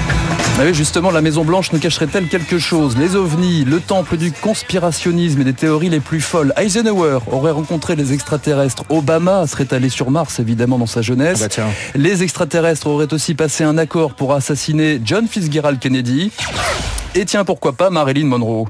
Ah 0.60 0.62
oui, 0.64 0.74
justement, 0.74 1.12
la 1.12 1.20
Maison 1.20 1.44
Blanche 1.44 1.70
nous 1.70 1.78
cacherait-elle 1.78 2.26
quelque 2.26 2.58
chose? 2.58 2.96
Les 2.96 3.14
ovnis, 3.14 3.64
le 3.64 3.78
temple 3.78 4.16
du 4.16 4.32
conspirationnisme 4.32 5.40
et 5.40 5.44
des 5.44 5.52
théories 5.52 5.88
les 5.88 6.00
plus 6.00 6.20
folles. 6.20 6.52
Eisenhower 6.56 7.20
aurait 7.30 7.52
rencontré 7.52 7.94
les 7.94 8.12
extraterrestres. 8.12 8.82
Obama 8.88 9.46
serait 9.46 9.72
allé 9.72 9.88
sur 9.88 10.10
Mars, 10.10 10.40
évidemment, 10.40 10.76
dans 10.76 10.86
sa 10.86 11.00
jeunesse. 11.00 11.44
Ah 11.44 11.48
bah. 11.58 11.68
Les 11.94 12.24
extraterrestres 12.24 12.88
auraient 12.88 13.12
aussi 13.14 13.36
passé 13.36 13.62
un 13.62 13.78
accord 13.78 14.14
pour 14.14 14.34
assassiner 14.34 15.00
John 15.04 15.28
Fitzgerald 15.28 15.78
Kennedy. 15.78 16.32
Et 17.14 17.24
tiens, 17.24 17.44
pourquoi 17.44 17.74
pas 17.74 17.90
Marilyn 17.90 18.26
Monroe? 18.26 18.66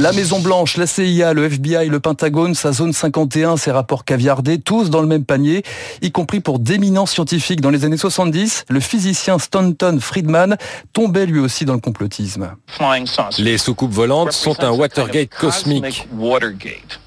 La 0.00 0.12
Maison 0.12 0.40
Blanche, 0.40 0.76
la 0.76 0.86
CIA, 0.86 1.32
le 1.32 1.44
FBI, 1.44 1.88
le 1.88 2.00
Pentagone, 2.00 2.54
sa 2.54 2.72
zone 2.72 2.92
51, 2.92 3.56
ses 3.56 3.70
rapports 3.70 4.04
caviardés, 4.04 4.58
tous 4.58 4.90
dans 4.90 5.00
le 5.00 5.06
même 5.06 5.24
panier, 5.24 5.62
y 6.02 6.10
compris 6.10 6.40
pour 6.40 6.58
d'éminents 6.58 7.06
scientifiques. 7.06 7.62
Dans 7.62 7.70
les 7.70 7.86
années 7.86 7.96
70, 7.96 8.66
le 8.68 8.80
physicien 8.80 9.38
Stanton 9.38 9.98
Friedman 9.98 10.58
tombait 10.92 11.24
lui 11.24 11.38
aussi 11.38 11.64
dans 11.64 11.72
le 11.72 11.80
complotisme. 11.80 12.50
Les 13.38 13.56
soucoupes 13.56 13.92
volantes 13.92 14.32
sont 14.32 14.62
un 14.62 14.70
Watergate 14.70 15.30
cosmique. 15.30 16.06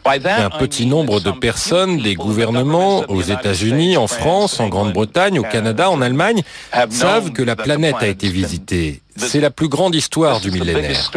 Un 0.06 0.50
petit 0.50 0.88
nombre 0.88 1.20
de 1.20 1.32
personnes, 1.32 1.98
des 1.98 2.16
gouvernements, 2.16 3.04
aux 3.08 3.22
États-Unis, 3.22 3.98
en 3.98 4.08
France, 4.08 4.60
en 4.60 4.68
Grande-Bretagne, 4.68 5.38
au 5.38 5.44
Canada, 5.44 5.92
en 5.92 6.02
Allemagne, 6.02 6.42
savent 6.90 7.32
que 7.34 7.44
la 7.44 7.56
planète 7.56 7.98
a 8.00 8.08
été 8.08 8.30
visitée. 8.30 9.02
C'est 9.16 9.42
la 9.42 9.52
plus 9.52 9.68
grande 9.68 9.94
histoire 9.94 10.40
du 10.40 10.50
millénaire. 10.50 11.12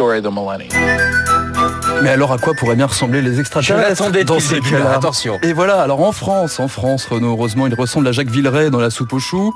Mais 2.03 2.09
alors 2.09 2.33
à 2.33 2.37
quoi 2.37 2.53
pourraient 2.53 2.75
bien 2.75 2.87
ressembler 2.87 3.21
les 3.21 3.39
extraterrestres 3.39 4.11
dans 4.25 4.39
ces 4.39 4.59
cas-là 4.59 4.97
Attention. 4.97 5.39
Et 5.41 5.53
voilà, 5.53 5.81
alors 5.81 6.01
en 6.01 6.11
France, 6.11 6.59
en 6.59 6.67
France, 6.67 7.05
Renaud, 7.05 7.29
heureusement, 7.29 7.65
il 7.65 7.73
ressemble 7.73 8.07
à 8.09 8.11
Jacques 8.11 8.29
Villeray 8.29 8.69
dans 8.69 8.81
la 8.81 8.89
soupe 8.89 9.13
aux 9.13 9.19
choux. 9.19 9.53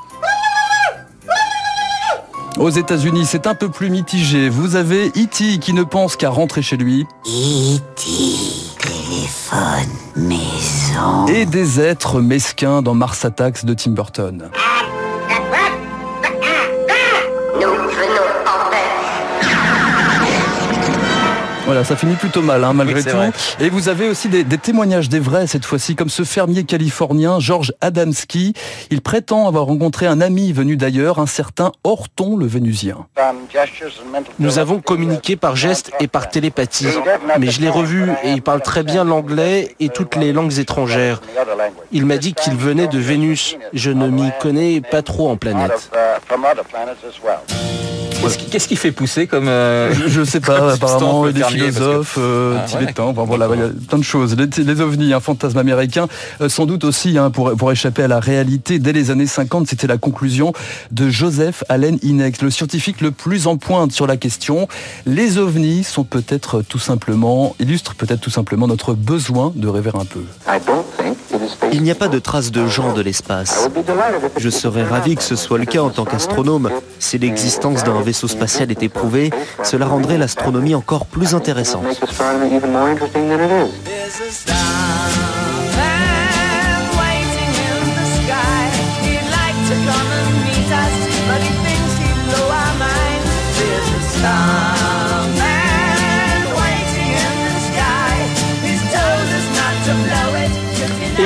Aux 2.57 2.69
États-Unis, 2.69 3.25
c'est 3.25 3.47
un 3.47 3.53
peu 3.53 3.69
plus 3.69 3.89
mitigé. 3.89 4.47
Vous 4.47 4.77
avez 4.77 5.09
E.T. 5.09 5.59
qui 5.59 5.73
ne 5.73 5.83
pense 5.83 6.15
qu'à 6.15 6.29
rentrer 6.29 6.61
chez 6.61 6.77
lui. 6.77 7.05
E.T. 7.25 8.03
téléphone 8.79 9.91
maison. 10.15 11.27
Et 11.27 11.45
des 11.45 11.81
êtres 11.81 12.21
mesquins 12.21 12.81
dans 12.81 12.95
Mars 12.95 13.25
Attacks 13.25 13.65
de 13.65 13.73
Tim 13.73 13.91
Burton. 13.91 14.49
Voilà, 21.67 21.83
ça 21.83 21.97
finit 21.97 22.15
plutôt 22.15 22.41
mal, 22.41 22.63
hein, 22.63 22.71
malgré 22.71 22.95
Oui, 23.01 23.03
tout. 23.03 23.09
vrai. 23.15 23.31
Et 23.59 23.69
vous 23.69 23.89
avez 23.89 24.07
aussi 24.07 24.29
des, 24.29 24.45
des 24.45 24.57
témoignages 24.57 25.09
des 25.09 25.19
vrais 25.19 25.47
cette 25.47 25.65
fois-ci, 25.65 25.95
comme 25.97 26.07
ce 26.09 26.23
fermier 26.23 26.63
californien, 26.63 27.41
George 27.41 27.73
Adamski. 27.81 28.53
Il 28.89 29.01
prétend 29.01 29.47
avoir 29.49 29.65
rencontré 29.65 30.07
un 30.07 30.21
ami 30.21 30.53
venu 30.53 30.77
d'ailleurs, 30.77 31.19
un 31.19 31.25
certain 31.27 31.73
Horton 31.83 32.37
le 32.37 32.45
Vénusien. 32.47 33.05
Nous 34.39 34.59
avons 34.59 34.79
communiqué 34.79 35.35
par 35.35 35.57
gestes 35.57 35.91
et 35.99 36.07
par 36.07 36.29
télépathie, 36.29 36.87
mais 37.37 37.51
je 37.51 37.59
l'ai 37.59 37.69
revu 37.69 38.11
et 38.23 38.31
il 38.31 38.41
parle 38.41 38.61
très 38.61 38.83
bien 38.83 39.03
l'anglais 39.03 39.75
et 39.81 39.89
toutes 39.89 40.15
les 40.15 40.31
langues 40.31 40.57
étrangères. 40.59 41.21
Il 41.91 42.05
m'a 42.05 42.17
dit 42.17 42.33
qu'il 42.33 42.55
venait 42.55 42.87
de 42.87 42.97
Vénus. 42.97 43.57
Je 43.73 43.91
ne 43.91 44.07
m'y 44.07 44.31
connais 44.39 44.79
pas 44.79 45.01
trop 45.01 45.29
en 45.29 45.35
planète. 45.35 45.91
Qu'est-ce 48.51 48.67
qui, 48.67 48.75
fait 48.75 48.91
pousser 48.91 49.27
comme... 49.27 49.47
euh, 49.47 49.93
Je 50.07 50.23
sais 50.23 50.39
pas, 50.39 50.73
apparemment, 50.73 51.23
substance, 51.25 51.33
des 51.33 51.43
que- 51.59 51.71
philosophes 51.71 52.15
euh, 52.19 52.55
Ah, 52.57 52.61
ouais. 52.61 52.79
tibétains, 52.79 53.03
enfin, 53.03 53.23
voilà, 53.25 53.47
il 53.53 53.59
y 53.59 53.63
a 53.63 53.69
plein 53.87 53.97
de 53.97 54.03
choses. 54.03 54.35
Les, 54.37 54.63
les 54.63 54.81
ovnis, 54.81 55.13
un 55.13 55.19
fantasme 55.19 55.57
américain, 55.57 56.07
euh, 56.41 56.49
sans 56.49 56.65
doute 56.65 56.83
aussi, 56.83 57.17
hein, 57.17 57.29
pour, 57.31 57.51
pour 57.55 57.71
échapper 57.71 58.03
à 58.03 58.07
la 58.07 58.19
réalité, 58.19 58.79
dès 58.79 58.93
les 58.93 59.11
années 59.11 59.27
50, 59.27 59.67
c'était 59.67 59.87
la 59.87 59.97
conclusion 59.97 60.53
de 60.91 61.09
Joseph 61.09 61.63
Allen 61.69 61.97
Hynek, 62.03 62.41
le 62.41 62.49
scientifique 62.49 63.01
le 63.01 63.11
plus 63.11 63.47
en 63.47 63.57
pointe 63.57 63.91
sur 63.91 64.07
la 64.07 64.17
question. 64.17 64.67
Les 65.05 65.37
ovnis 65.37 65.83
sont 65.83 66.03
peut-être 66.03 66.61
tout 66.61 66.79
simplement, 66.79 67.55
illustrent 67.59 67.95
peut-être 67.95 68.21
tout 68.21 68.29
simplement 68.29 68.67
notre 68.67 68.93
besoin 68.93 69.51
de 69.55 69.67
rêver 69.67 69.91
un 69.93 70.05
peu. 70.05 70.21
Il 71.71 71.83
n'y 71.83 71.91
a 71.91 71.95
pas 71.95 72.07
de 72.07 72.19
traces 72.19 72.51
de 72.51 72.67
gens 72.67 72.93
de 72.93 73.01
l'espace. 73.01 73.69
Je 74.37 74.49
serais 74.49 74.83
ravi 74.83 75.15
que 75.15 75.23
ce 75.23 75.35
soit 75.35 75.57
le 75.57 75.65
cas 75.65 75.81
en 75.81 75.89
tant 75.89 76.05
qu'astronome. 76.05 76.69
Si 76.99 77.17
l'existence 77.17 77.83
d'un 77.83 78.01
vaisseau 78.01 78.27
spatial 78.27 78.71
était 78.71 78.89
prouvée, 78.89 79.31
cela 79.63 79.85
rendrait 79.85 80.17
l'astronomie 80.17 80.75
encore 80.75 81.05
plus 81.05 81.35
intéressante. 81.35 81.85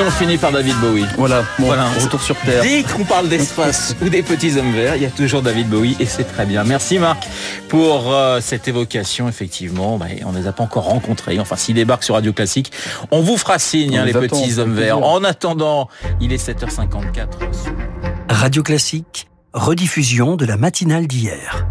Et 0.01 0.03
on 0.03 0.09
finit 0.09 0.37
par 0.39 0.51
David 0.51 0.75
Bowie. 0.77 1.05
Voilà, 1.15 1.43
bon, 1.59 1.67
Voilà. 1.67 1.85
retour 2.01 2.19
sur 2.23 2.35
Terre. 2.37 2.63
Dès 2.63 2.81
qu'on 2.81 3.03
parle 3.03 3.29
d'espace 3.29 3.95
ou 4.01 4.09
des 4.09 4.23
petits 4.23 4.57
hommes 4.57 4.71
verts, 4.71 4.95
il 4.95 5.03
y 5.03 5.05
a 5.05 5.11
toujours 5.11 5.43
David 5.43 5.69
Bowie 5.69 5.95
et 5.99 6.07
c'est 6.07 6.23
très 6.23 6.47
bien. 6.47 6.63
Merci 6.63 6.97
Marc 6.97 7.27
pour 7.69 8.11
euh, 8.11 8.39
cette 8.41 8.67
évocation. 8.67 9.29
Effectivement, 9.29 9.99
bah, 9.99 10.07
on 10.25 10.31
ne 10.31 10.39
les 10.39 10.47
a 10.47 10.53
pas 10.53 10.63
encore 10.63 10.85
rencontrés. 10.85 11.39
Enfin, 11.39 11.55
s'ils 11.55 11.75
débarquent 11.75 12.03
sur 12.03 12.15
Radio 12.15 12.33
Classique, 12.33 12.71
on 13.11 13.21
vous 13.21 13.37
fera 13.37 13.59
signe, 13.59 13.95
hein, 13.99 14.05
les 14.05 14.11
attend, 14.17 14.21
petits 14.21 14.57
hommes 14.57 14.73
verts. 14.73 14.97
plaisir. 14.97 15.13
En 15.13 15.23
attendant, 15.23 15.87
il 16.19 16.33
est 16.33 16.43
7h54. 16.43 17.27
Radio 18.27 18.63
Classique, 18.63 19.27
rediffusion 19.53 20.35
de 20.35 20.45
la 20.45 20.57
matinale 20.57 21.05
d'hier. 21.05 21.67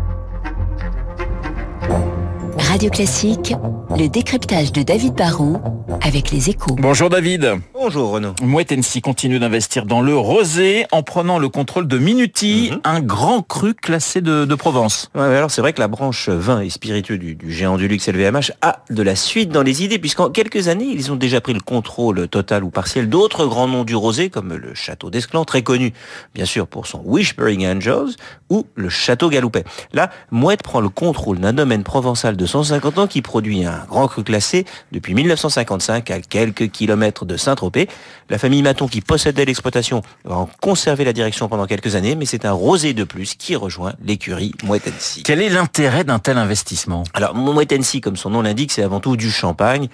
Radio 2.70 2.88
Classique, 2.88 3.52
le 3.98 4.06
décryptage 4.06 4.70
de 4.70 4.84
David 4.84 5.14
Barrault 5.14 5.60
avec 6.02 6.30
les 6.30 6.50
échos. 6.50 6.76
Bonjour 6.78 7.10
David. 7.10 7.54
Bonjour 7.74 8.10
Renaud. 8.10 8.34
Mouette 8.42 8.72
NC 8.72 9.00
continue 9.02 9.38
d'investir 9.38 9.86
dans 9.86 10.00
le 10.00 10.16
rosé 10.16 10.86
en 10.92 11.02
prenant 11.02 11.38
le 11.38 11.48
contrôle 11.48 11.88
de 11.88 11.98
Minuti, 11.98 12.70
un 12.84 13.00
grand 13.00 13.42
cru 13.42 13.74
classé 13.74 14.20
de, 14.20 14.44
de 14.44 14.54
Provence. 14.54 15.10
Ouais, 15.14 15.22
alors 15.22 15.50
c'est 15.50 15.60
vrai 15.60 15.72
que 15.72 15.80
la 15.80 15.88
branche 15.88 16.28
vin 16.28 16.60
et 16.60 16.70
spiritueux 16.70 17.18
du, 17.18 17.34
du 17.34 17.52
géant 17.52 17.76
du 17.76 17.88
luxe 17.88 18.08
LVMH 18.08 18.52
a 18.62 18.84
de 18.88 19.02
la 19.02 19.16
suite 19.16 19.50
dans 19.50 19.62
les 19.62 19.82
idées, 19.82 19.98
puisqu'en 19.98 20.30
quelques 20.30 20.68
années, 20.68 20.88
ils 20.90 21.10
ont 21.10 21.16
déjà 21.16 21.40
pris 21.40 21.54
le 21.54 21.60
contrôle 21.60 22.28
total 22.28 22.64
ou 22.64 22.70
partiel 22.70 23.08
d'autres 23.08 23.46
grands 23.46 23.68
noms 23.68 23.84
du 23.84 23.96
rosé, 23.96 24.30
comme 24.30 24.54
le 24.54 24.74
Château 24.74 25.10
d'Esclans, 25.10 25.44
très 25.44 25.62
connu, 25.62 25.92
bien 26.34 26.44
sûr, 26.44 26.66
pour 26.66 26.86
son 26.86 27.02
Whispering 27.04 27.66
Angels, 27.66 28.14
ou 28.48 28.66
le 28.74 28.88
Château 28.88 29.28
Galoupet. 29.28 29.64
Là, 29.92 30.10
Mouette 30.30 30.62
prend 30.62 30.80
le 30.80 30.88
contrôle 30.88 31.40
d'un 31.40 31.52
domaine 31.52 31.82
provençal 31.82 32.36
de 32.36 32.46
150 32.64 32.98
ans 32.98 33.06
qui 33.06 33.22
produit 33.22 33.64
un 33.64 33.84
grand 33.88 34.06
cru 34.06 34.22
classé 34.22 34.66
depuis 34.92 35.14
1955 35.14 36.10
à 36.10 36.20
quelques 36.20 36.70
kilomètres 36.70 37.24
de 37.24 37.38
Saint-Tropez. 37.38 37.88
La 38.28 38.36
famille 38.36 38.60
Maton 38.60 38.86
qui 38.86 39.00
possédait 39.00 39.46
l'exploitation 39.46 40.02
va 40.24 40.36
en 40.36 40.48
conserver 40.60 41.04
la 41.04 41.14
direction 41.14 41.48
pendant 41.48 41.66
quelques 41.66 41.94
années, 41.94 42.16
mais 42.16 42.26
c'est 42.26 42.44
un 42.44 42.52
rosé 42.52 42.92
de 42.92 43.04
plus 43.04 43.34
qui 43.34 43.56
rejoint 43.56 43.94
l'écurie 44.04 44.52
Hennessy. 44.62 45.22
Quel 45.22 45.40
est 45.40 45.48
l'intérêt 45.48 46.04
d'un 46.04 46.18
tel 46.18 46.36
investissement? 46.36 47.04
Alors, 47.14 47.34
Hennessy, 47.70 48.02
comme 48.02 48.16
son 48.16 48.30
nom 48.30 48.42
l'indique, 48.42 48.72
c'est 48.72 48.82
avant 48.82 49.00
tout 49.00 49.16
du 49.16 49.30
champagne 49.30 49.88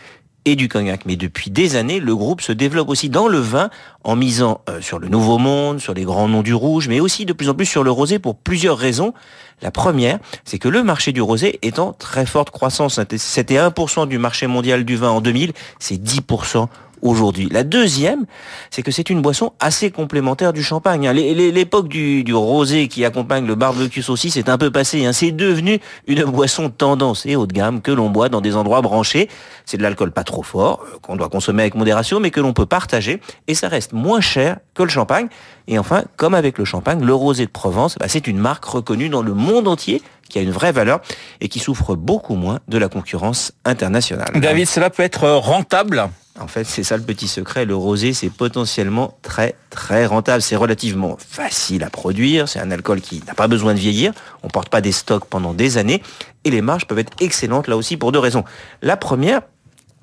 et 0.46 0.56
du 0.56 0.68
cognac. 0.68 1.02
Mais 1.04 1.16
depuis 1.16 1.50
des 1.50 1.76
années, 1.76 2.00
le 2.00 2.16
groupe 2.16 2.40
se 2.40 2.52
développe 2.52 2.88
aussi 2.88 3.10
dans 3.10 3.28
le 3.28 3.38
vin 3.38 3.68
en 4.04 4.16
misant 4.16 4.62
euh, 4.70 4.80
sur 4.80 4.98
le 4.98 5.08
nouveau 5.08 5.36
monde, 5.36 5.80
sur 5.80 5.92
les 5.92 6.04
grands 6.04 6.28
noms 6.28 6.42
du 6.42 6.54
rouge, 6.54 6.88
mais 6.88 7.00
aussi 7.00 7.26
de 7.26 7.34
plus 7.34 7.50
en 7.50 7.54
plus 7.54 7.66
sur 7.66 7.82
le 7.82 7.90
rosé 7.90 8.18
pour 8.18 8.36
plusieurs 8.36 8.78
raisons. 8.78 9.12
La 9.60 9.70
première, 9.70 10.18
c'est 10.44 10.58
que 10.58 10.68
le 10.68 10.82
marché 10.82 11.12
du 11.12 11.20
rosé 11.20 11.58
est 11.62 11.78
en 11.78 11.92
très 11.92 12.26
forte 12.26 12.50
croissance. 12.50 13.00
C'était 13.16 13.56
1% 13.56 14.06
du 14.06 14.18
marché 14.18 14.46
mondial 14.46 14.84
du 14.84 14.96
vin 14.96 15.10
en 15.10 15.20
2000, 15.20 15.52
c'est 15.78 15.96
10% 15.96 16.68
aujourd'hui. 17.02 17.48
La 17.50 17.62
deuxième, 17.64 18.26
c'est 18.70 18.82
que 18.82 18.90
c'est 18.90 19.10
une 19.10 19.22
boisson 19.22 19.52
assez 19.60 19.90
complémentaire 19.90 20.52
du 20.52 20.62
champagne. 20.62 21.06
hein. 21.08 21.12
L'époque 21.12 21.88
du, 21.88 22.24
du 22.24 22.34
rosé 22.34 22.88
qui 22.88 23.04
accompagne 23.04 23.46
le 23.46 23.54
barbecue 23.54 24.02
saucisse 24.02 24.36
est 24.36 24.48
un 24.48 24.58
peu 24.58 24.70
passée. 24.70 25.04
hein. 25.06 25.12
C'est 25.12 25.32
devenu 25.32 25.80
une 26.06 26.24
boisson 26.24 26.70
tendance 26.70 27.26
et 27.26 27.36
haut 27.36 27.46
de 27.46 27.52
gamme 27.52 27.80
que 27.80 27.90
l'on 27.90 28.10
boit 28.10 28.28
dans 28.28 28.40
des 28.40 28.56
endroits 28.56 28.80
branchés. 28.82 29.28
C'est 29.64 29.76
de 29.76 29.82
l'alcool 29.82 30.12
pas 30.12 30.24
trop 30.24 30.42
fort, 30.42 30.80
euh, 30.84 30.98
qu'on 31.02 31.16
doit 31.16 31.28
consommer 31.28 31.62
avec 31.62 31.74
modération, 31.74 32.20
mais 32.20 32.30
que 32.30 32.40
l'on 32.40 32.52
peut 32.52 32.66
partager. 32.66 33.20
Et 33.46 33.54
ça 33.54 33.68
reste 33.68 33.92
moins 33.92 34.20
cher 34.20 34.58
que 34.74 34.82
le 34.82 34.88
champagne. 34.88 35.28
Et 35.68 35.78
enfin, 35.78 36.04
comme 36.16 36.34
avec 36.34 36.58
le 36.58 36.64
champagne, 36.64 37.02
le 37.04 37.14
rosé 37.14 37.44
de 37.46 37.50
Provence, 37.50 37.96
bah, 37.98 38.06
c'est 38.08 38.26
une 38.26 38.38
marque 38.38 38.64
reconnue 38.64 39.08
dans 39.08 39.22
le 39.22 39.34
monde 39.34 39.66
entier 39.68 40.00
qui 40.28 40.38
a 40.38 40.42
une 40.42 40.50
vraie 40.50 40.72
valeur 40.72 41.00
et 41.40 41.48
qui 41.48 41.58
souffre 41.60 41.94
beaucoup 41.94 42.34
moins 42.34 42.58
de 42.68 42.78
la 42.78 42.88
concurrence 42.88 43.52
internationale. 43.64 44.30
David, 44.40 44.66
cela 44.66 44.90
peut 44.90 45.02
être 45.04 45.28
rentable 45.28 46.08
En 46.38 46.48
fait, 46.48 46.64
c'est 46.64 46.82
ça 46.82 46.96
le 46.96 47.02
petit 47.02 47.28
secret. 47.28 47.64
Le 47.64 47.74
rosé, 47.74 48.12
c'est 48.12 48.30
potentiellement 48.30 49.16
très, 49.22 49.54
très 49.70 50.06
rentable. 50.06 50.42
C'est 50.42 50.56
relativement 50.56 51.16
facile 51.18 51.82
à 51.82 51.90
produire. 51.90 52.48
C'est 52.48 52.60
un 52.60 52.70
alcool 52.70 53.00
qui 53.00 53.22
n'a 53.26 53.34
pas 53.34 53.48
besoin 53.48 53.74
de 53.74 53.78
vieillir. 53.78 54.12
On 54.42 54.48
porte 54.48 54.68
pas 54.68 54.80
des 54.80 54.92
stocks 54.92 55.24
pendant 55.24 55.54
des 55.54 55.78
années. 55.78 56.02
Et 56.44 56.50
les 56.50 56.60
marges 56.60 56.86
peuvent 56.86 56.98
être 56.98 57.12
excellentes 57.20 57.68
là 57.68 57.76
aussi 57.76 57.96
pour 57.96 58.12
deux 58.12 58.18
raisons. 58.18 58.44
La 58.82 58.96
première, 58.96 59.42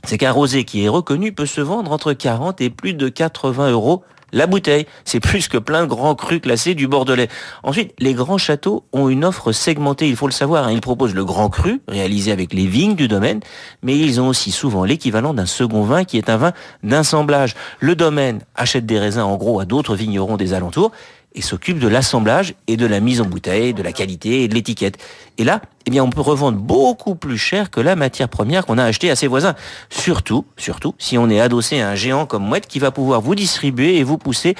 c'est 0.05 0.17
qu'un 0.17 0.31
rosé 0.31 0.63
qui 0.65 0.83
est 0.83 0.89
reconnu 0.89 1.33
peut 1.33 1.45
se 1.45 1.61
vendre 1.61 1.91
entre 1.91 2.13
40 2.13 2.61
et 2.61 2.69
plus 2.69 2.93
de 2.93 3.09
80 3.09 3.71
euros 3.71 4.03
la 4.33 4.47
bouteille. 4.47 4.85
C'est 5.05 5.21
plus 5.21 5.47
que 5.47 5.57
plein 5.57 5.83
de 5.83 5.87
grands 5.87 6.15
crus 6.15 6.41
classés 6.41 6.75
du 6.75 6.87
Bordelais. 6.87 7.29
Ensuite, 7.63 7.93
les 7.99 8.13
grands 8.13 8.37
châteaux 8.37 8.83
ont 8.91 9.07
une 9.07 9.23
offre 9.23 9.53
segmentée, 9.53 10.09
il 10.09 10.17
faut 10.17 10.27
le 10.27 10.33
savoir. 10.33 10.67
hein. 10.67 10.71
Ils 10.71 10.81
proposent 10.81 11.15
le 11.15 11.23
grand 11.23 11.49
cru, 11.49 11.81
réalisé 11.87 12.31
avec 12.31 12.53
les 12.53 12.67
vignes 12.67 12.95
du 12.95 13.07
domaine, 13.07 13.39
mais 13.81 13.97
ils 13.97 14.19
ont 14.19 14.27
aussi 14.27 14.51
souvent 14.51 14.83
l'équivalent 14.83 15.33
d'un 15.33 15.45
second 15.45 15.83
vin 15.83 16.03
qui 16.03 16.17
est 16.17 16.29
un 16.29 16.37
vin 16.37 16.51
d'assemblage. 16.83 17.55
Le 17.79 17.95
domaine 17.95 18.41
achète 18.55 18.85
des 18.85 18.99
raisins 18.99 19.21
en 19.21 19.37
gros 19.37 19.59
à 19.59 19.65
d'autres 19.65 19.95
vignerons 19.95 20.35
des 20.35 20.53
alentours 20.53 20.91
et 21.35 21.41
s'occupe 21.41 21.79
de 21.79 21.87
l'assemblage 21.87 22.53
et 22.67 22.77
de 22.77 22.85
la 22.85 22.99
mise 22.99 23.21
en 23.21 23.25
bouteille, 23.25 23.73
de 23.73 23.81
la 23.81 23.91
qualité 23.91 24.43
et 24.43 24.47
de 24.47 24.53
l'étiquette. 24.53 24.97
Et 25.37 25.43
là, 25.43 25.61
eh 25.85 25.91
bien, 25.91 26.03
on 26.03 26.09
peut 26.09 26.21
revendre 26.21 26.57
beaucoup 26.57 27.15
plus 27.15 27.37
cher 27.37 27.69
que 27.69 27.81
la 27.81 27.95
matière 27.95 28.29
première 28.29 28.65
qu'on 28.65 28.77
a 28.77 28.83
achetée 28.83 29.09
à 29.09 29.15
ses 29.15 29.27
voisins. 29.27 29.55
Surtout, 29.89 30.45
surtout, 30.57 30.95
si 30.97 31.17
on 31.17 31.29
est 31.29 31.41
adossé 31.41 31.81
à 31.81 31.89
un 31.89 31.95
géant 31.95 32.25
comme 32.25 32.43
Mouette 32.43 32.67
qui 32.67 32.79
va 32.79 32.91
pouvoir 32.91 33.21
vous 33.21 33.35
distribuer 33.35 33.97
et 33.97 34.03
vous 34.03 34.17
pousser 34.17 34.55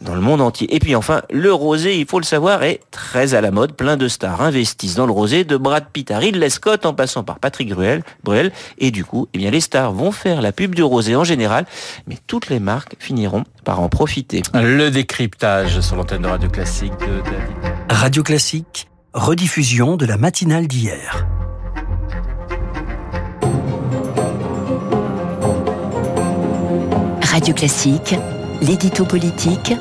dans 0.00 0.14
le 0.14 0.20
monde 0.20 0.40
entier. 0.40 0.74
Et 0.74 0.78
puis 0.78 0.96
enfin, 0.96 1.22
le 1.30 1.52
rosé, 1.52 1.98
il 1.98 2.06
faut 2.06 2.18
le 2.18 2.24
savoir, 2.24 2.62
est 2.62 2.80
très 2.90 3.34
à 3.34 3.40
la 3.40 3.50
mode. 3.50 3.74
Plein 3.74 3.96
de 3.96 4.08
stars 4.08 4.42
investissent 4.42 4.96
dans 4.96 5.06
le 5.06 5.12
rosé, 5.12 5.44
de 5.44 5.56
Brad 5.56 5.86
Pitt 5.92 6.10
à 6.10 6.18
Ridley 6.18 6.50
Scott 6.50 6.84
en 6.86 6.94
passant 6.94 7.22
par 7.22 7.38
Patrick 7.38 7.72
Bruel. 7.72 8.02
Bruel 8.24 8.52
et 8.78 8.90
du 8.90 9.04
coup, 9.04 9.28
eh 9.34 9.38
bien, 9.38 9.50
les 9.50 9.60
stars 9.60 9.92
vont 9.92 10.12
faire 10.12 10.42
la 10.42 10.52
pub 10.52 10.74
du 10.74 10.82
rosé 10.82 11.14
en 11.14 11.24
général, 11.24 11.66
mais 12.06 12.16
toutes 12.26 12.48
les 12.48 12.60
marques 12.60 12.96
finiront 12.98 13.44
par 13.64 13.80
en 13.80 13.88
profiter. 13.88 14.42
Le 14.54 14.90
décryptage 14.90 15.80
sur 15.80 15.96
l'antenne 15.96 16.22
de 16.22 16.28
Radio 16.28 16.48
Classique 16.48 16.92
de 17.00 17.22
David. 17.22 17.74
Radio 17.88 18.22
Classique, 18.22 18.88
rediffusion 19.16 19.96
de 19.96 20.04
la 20.04 20.18
matinale 20.18 20.66
d'hier. 20.66 21.26
Radio 27.22 27.54
Classique, 27.54 28.14
l'édito 28.60 29.06
politique 29.06 29.74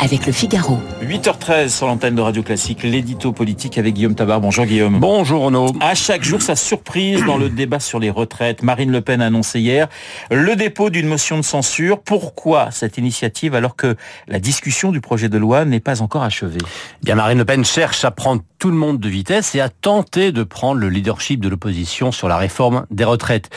avec 0.00 0.26
le 0.26 0.32
Figaro. 0.32 0.78
8h13 1.08 1.70
sur 1.70 1.86
l'antenne 1.86 2.14
de 2.16 2.20
Radio 2.20 2.42
Classique, 2.42 2.82
l'édito 2.82 3.32
politique 3.32 3.78
avec 3.78 3.94
Guillaume 3.94 4.14
Tabar. 4.14 4.42
Bonjour 4.42 4.66
Guillaume. 4.66 5.00
Bonjour 5.00 5.44
Renaud. 5.44 5.72
À 5.80 5.94
chaque 5.94 6.22
jour, 6.22 6.42
sa 6.42 6.54
surprise 6.54 7.24
dans 7.24 7.38
le 7.38 7.48
débat 7.48 7.80
sur 7.80 7.98
les 7.98 8.10
retraites. 8.10 8.62
Marine 8.62 8.92
Le 8.92 9.00
Pen 9.00 9.22
a 9.22 9.26
annoncé 9.26 9.58
hier 9.58 9.88
le 10.30 10.54
dépôt 10.54 10.90
d'une 10.90 11.06
motion 11.06 11.38
de 11.38 11.42
censure. 11.42 12.02
Pourquoi 12.02 12.70
cette 12.72 12.98
initiative 12.98 13.54
alors 13.54 13.74
que 13.74 13.96
la 14.26 14.38
discussion 14.38 14.92
du 14.92 15.00
projet 15.00 15.30
de 15.30 15.38
loi 15.38 15.64
n'est 15.64 15.80
pas 15.80 16.02
encore 16.02 16.24
achevée? 16.24 16.58
Bien, 17.02 17.14
Marine 17.14 17.38
Le 17.38 17.46
Pen 17.46 17.64
cherche 17.64 18.04
à 18.04 18.10
prendre 18.10 18.42
tout 18.58 18.68
le 18.68 18.76
monde 18.76 19.00
de 19.00 19.08
vitesse 19.08 19.54
et 19.54 19.62
à 19.62 19.70
tenter 19.70 20.30
de 20.30 20.42
prendre 20.42 20.78
le 20.78 20.90
leadership 20.90 21.40
de 21.40 21.48
l'opposition 21.48 22.12
sur 22.12 22.28
la 22.28 22.36
réforme 22.36 22.84
des 22.90 23.04
retraites. 23.04 23.48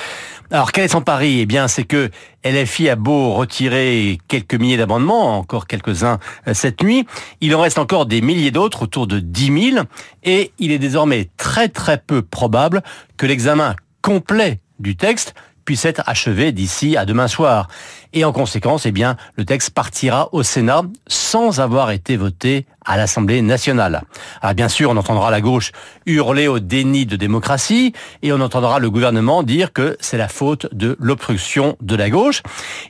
Alors 0.52 0.72
quel 0.72 0.86
est 0.86 0.90
son 0.90 1.02
pari? 1.02 1.42
Eh 1.42 1.46
bien 1.46 1.68
c'est 1.68 1.84
que 1.84 2.12
LFI 2.44 2.90
a 2.90 2.96
beau 2.96 3.34
retirer 3.34 4.18
quelques 4.28 4.56
milliers 4.56 4.78
d'amendements, 4.78 5.38
encore 5.38 5.68
quelques-uns 5.68 6.20
euh, 6.48 6.54
cette 6.54 6.82
nuit, 6.82 7.06
il 7.40 7.56
en 7.56 7.62
reste 7.62 7.78
encore 7.78 8.06
des 8.06 8.22
milliers 8.22 8.52
d'autres, 8.52 8.84
autour 8.84 9.08
de 9.08 9.20
10 9.20 9.72
000, 9.74 9.86
et 10.24 10.52
il 10.60 10.72
est 10.72 10.80
désormais 10.80 11.30
très 11.38 11.70
très 11.70 11.98
peu 11.98 12.22
probable 12.22 12.82
que 13.18 13.26
l'examen 13.26 13.76
complet 14.02 14.60
du 14.80 14.96
texte 14.96 15.36
puisse 15.72 15.86
être 15.86 16.04
achevé 16.06 16.52
d'ici 16.52 16.98
à 16.98 17.06
demain 17.06 17.30
soir. 17.30 17.70
Et 18.12 18.26
en 18.26 18.34
conséquence, 18.34 18.86
eh 18.86 18.92
bien, 18.92 19.16
le 19.38 19.46
texte 19.46 19.70
partira 19.70 20.28
au 20.34 20.44
Sénat 20.44 20.82
sans 21.08 21.62
avoir 21.62 21.92
été 21.92 22.18
voté 22.18 22.66
à 22.84 22.98
l'Assemblée 22.98 23.42
nationale. 23.42 24.02
Alors 24.42 24.54
bien 24.54 24.68
sûr, 24.68 24.90
on 24.90 24.98
entendra 24.98 25.32
la 25.32 25.40
gauche 25.40 25.72
hurler 26.06 26.50
au 26.50 26.60
déni 26.60 27.06
de 27.06 27.16
démocratie 27.16 27.94
et 28.22 28.34
on 28.34 28.42
entendra 28.42 28.80
le 28.80 28.90
gouvernement 28.90 29.44
dire 29.44 29.72
que 29.72 29.96
c'est 30.02 30.18
la 30.18 30.28
faute 30.28 30.68
de 30.74 30.98
l'obstruction 31.00 31.78
de 31.80 31.96
la 31.96 32.10
gauche. 32.10 32.44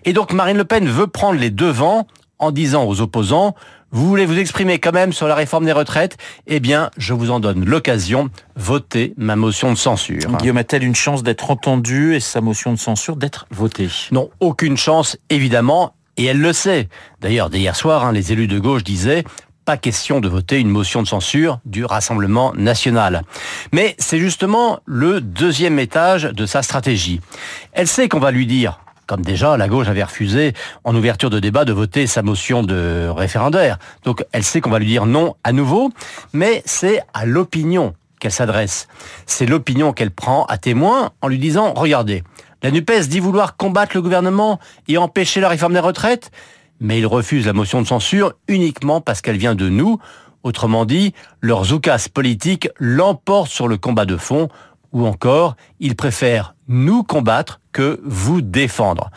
Et 0.03 0.13
donc 0.13 0.33
Marine 0.33 0.57
Le 0.57 0.65
Pen 0.65 0.87
veut 0.87 1.05
prendre 1.05 1.39
les 1.39 1.51
devants 1.51 2.07
en 2.39 2.49
disant 2.49 2.85
aux 2.85 2.99
opposants 2.99 3.53
vous 3.91 4.07
voulez 4.07 4.25
vous 4.25 4.39
exprimer 4.39 4.79
quand 4.79 4.93
même 4.93 5.11
sur 5.11 5.27
la 5.27 5.35
réforme 5.35 5.65
des 5.65 5.71
retraites? 5.73 6.17
Eh 6.47 6.59
bien, 6.59 6.91
je 6.97 7.13
vous 7.13 7.29
en 7.29 7.39
donne 7.39 7.65
l'occasion. 7.65 8.29
Votez 8.55 9.13
ma 9.17 9.35
motion 9.35 9.71
de 9.71 9.77
censure. 9.77 10.37
Guillaume 10.37 10.57
a-t-elle 10.57 10.83
une 10.83 10.95
chance 10.95 11.23
d'être 11.23 11.51
entendue 11.51 12.15
et 12.15 12.21
sa 12.21 12.39
motion 12.39 12.71
de 12.71 12.79
censure 12.79 13.17
d'être 13.17 13.47
votée? 13.51 13.89
Non, 14.11 14.29
aucune 14.39 14.77
chance, 14.77 15.17
évidemment, 15.29 15.93
et 16.15 16.25
elle 16.25 16.39
le 16.39 16.53
sait. 16.53 16.87
D'ailleurs, 17.19 17.49
dès 17.49 17.59
hier 17.59 17.75
soir, 17.75 18.05
hein, 18.05 18.13
les 18.13 18.31
élus 18.31 18.47
de 18.47 18.59
gauche 18.59 18.83
disaient 18.83 19.25
pas 19.65 19.77
question 19.77 20.21
de 20.21 20.27
voter 20.27 20.59
une 20.59 20.69
motion 20.69 21.01
de 21.03 21.07
censure 21.07 21.59
du 21.65 21.85
Rassemblement 21.85 22.53
national. 22.55 23.23
Mais 23.71 23.95
c'est 23.99 24.19
justement 24.19 24.79
le 24.85 25.21
deuxième 25.21 25.79
étage 25.79 26.23
de 26.23 26.45
sa 26.45 26.63
stratégie. 26.63 27.21
Elle 27.73 27.87
sait 27.87 28.09
qu'on 28.09 28.19
va 28.19 28.31
lui 28.31 28.47
dire 28.47 28.79
comme 29.11 29.25
déjà 29.25 29.57
la 29.57 29.67
gauche 29.67 29.89
avait 29.89 30.05
refusé 30.05 30.53
en 30.85 30.95
ouverture 30.95 31.29
de 31.29 31.41
débat 31.41 31.65
de 31.65 31.73
voter 31.73 32.07
sa 32.07 32.21
motion 32.21 32.63
de 32.63 33.09
référendaire. 33.09 33.77
Donc 34.05 34.23
elle 34.31 34.45
sait 34.45 34.61
qu'on 34.61 34.69
va 34.69 34.79
lui 34.79 34.85
dire 34.85 35.05
non 35.05 35.35
à 35.43 35.51
nouveau, 35.51 35.91
mais 36.31 36.63
c'est 36.63 37.03
à 37.13 37.25
l'opinion 37.25 37.93
qu'elle 38.21 38.31
s'adresse. 38.31 38.87
C'est 39.25 39.45
l'opinion 39.45 39.91
qu'elle 39.91 40.11
prend 40.11 40.45
à 40.45 40.57
témoin 40.57 41.11
en 41.19 41.27
lui 41.27 41.39
disant, 41.39 41.73
regardez, 41.73 42.23
la 42.63 42.71
NUPES 42.71 43.09
dit 43.09 43.19
vouloir 43.19 43.57
combattre 43.57 43.97
le 43.97 44.01
gouvernement 44.01 44.59
et 44.87 44.97
empêcher 44.97 45.41
la 45.41 45.49
réforme 45.49 45.73
des 45.73 45.79
retraites, 45.79 46.31
mais 46.79 46.97
il 46.97 47.05
refuse 47.05 47.45
la 47.45 47.51
motion 47.51 47.81
de 47.81 47.87
censure 47.87 48.31
uniquement 48.47 49.01
parce 49.01 49.19
qu'elle 49.19 49.35
vient 49.35 49.55
de 49.55 49.67
nous. 49.67 49.99
Autrement 50.43 50.85
dit, 50.85 51.13
leur 51.41 51.65
zoukas 51.65 52.07
politique 52.13 52.69
l'emporte 52.79 53.51
sur 53.51 53.67
le 53.67 53.75
combat 53.75 54.05
de 54.05 54.15
fond, 54.15 54.47
ou 54.93 55.05
encore, 55.05 55.57
ils 55.81 55.97
préfèrent 55.97 56.55
nous 56.69 57.03
combattre 57.03 57.60
que 57.71 57.99
vous 58.03 58.41
défendre. 58.41 59.11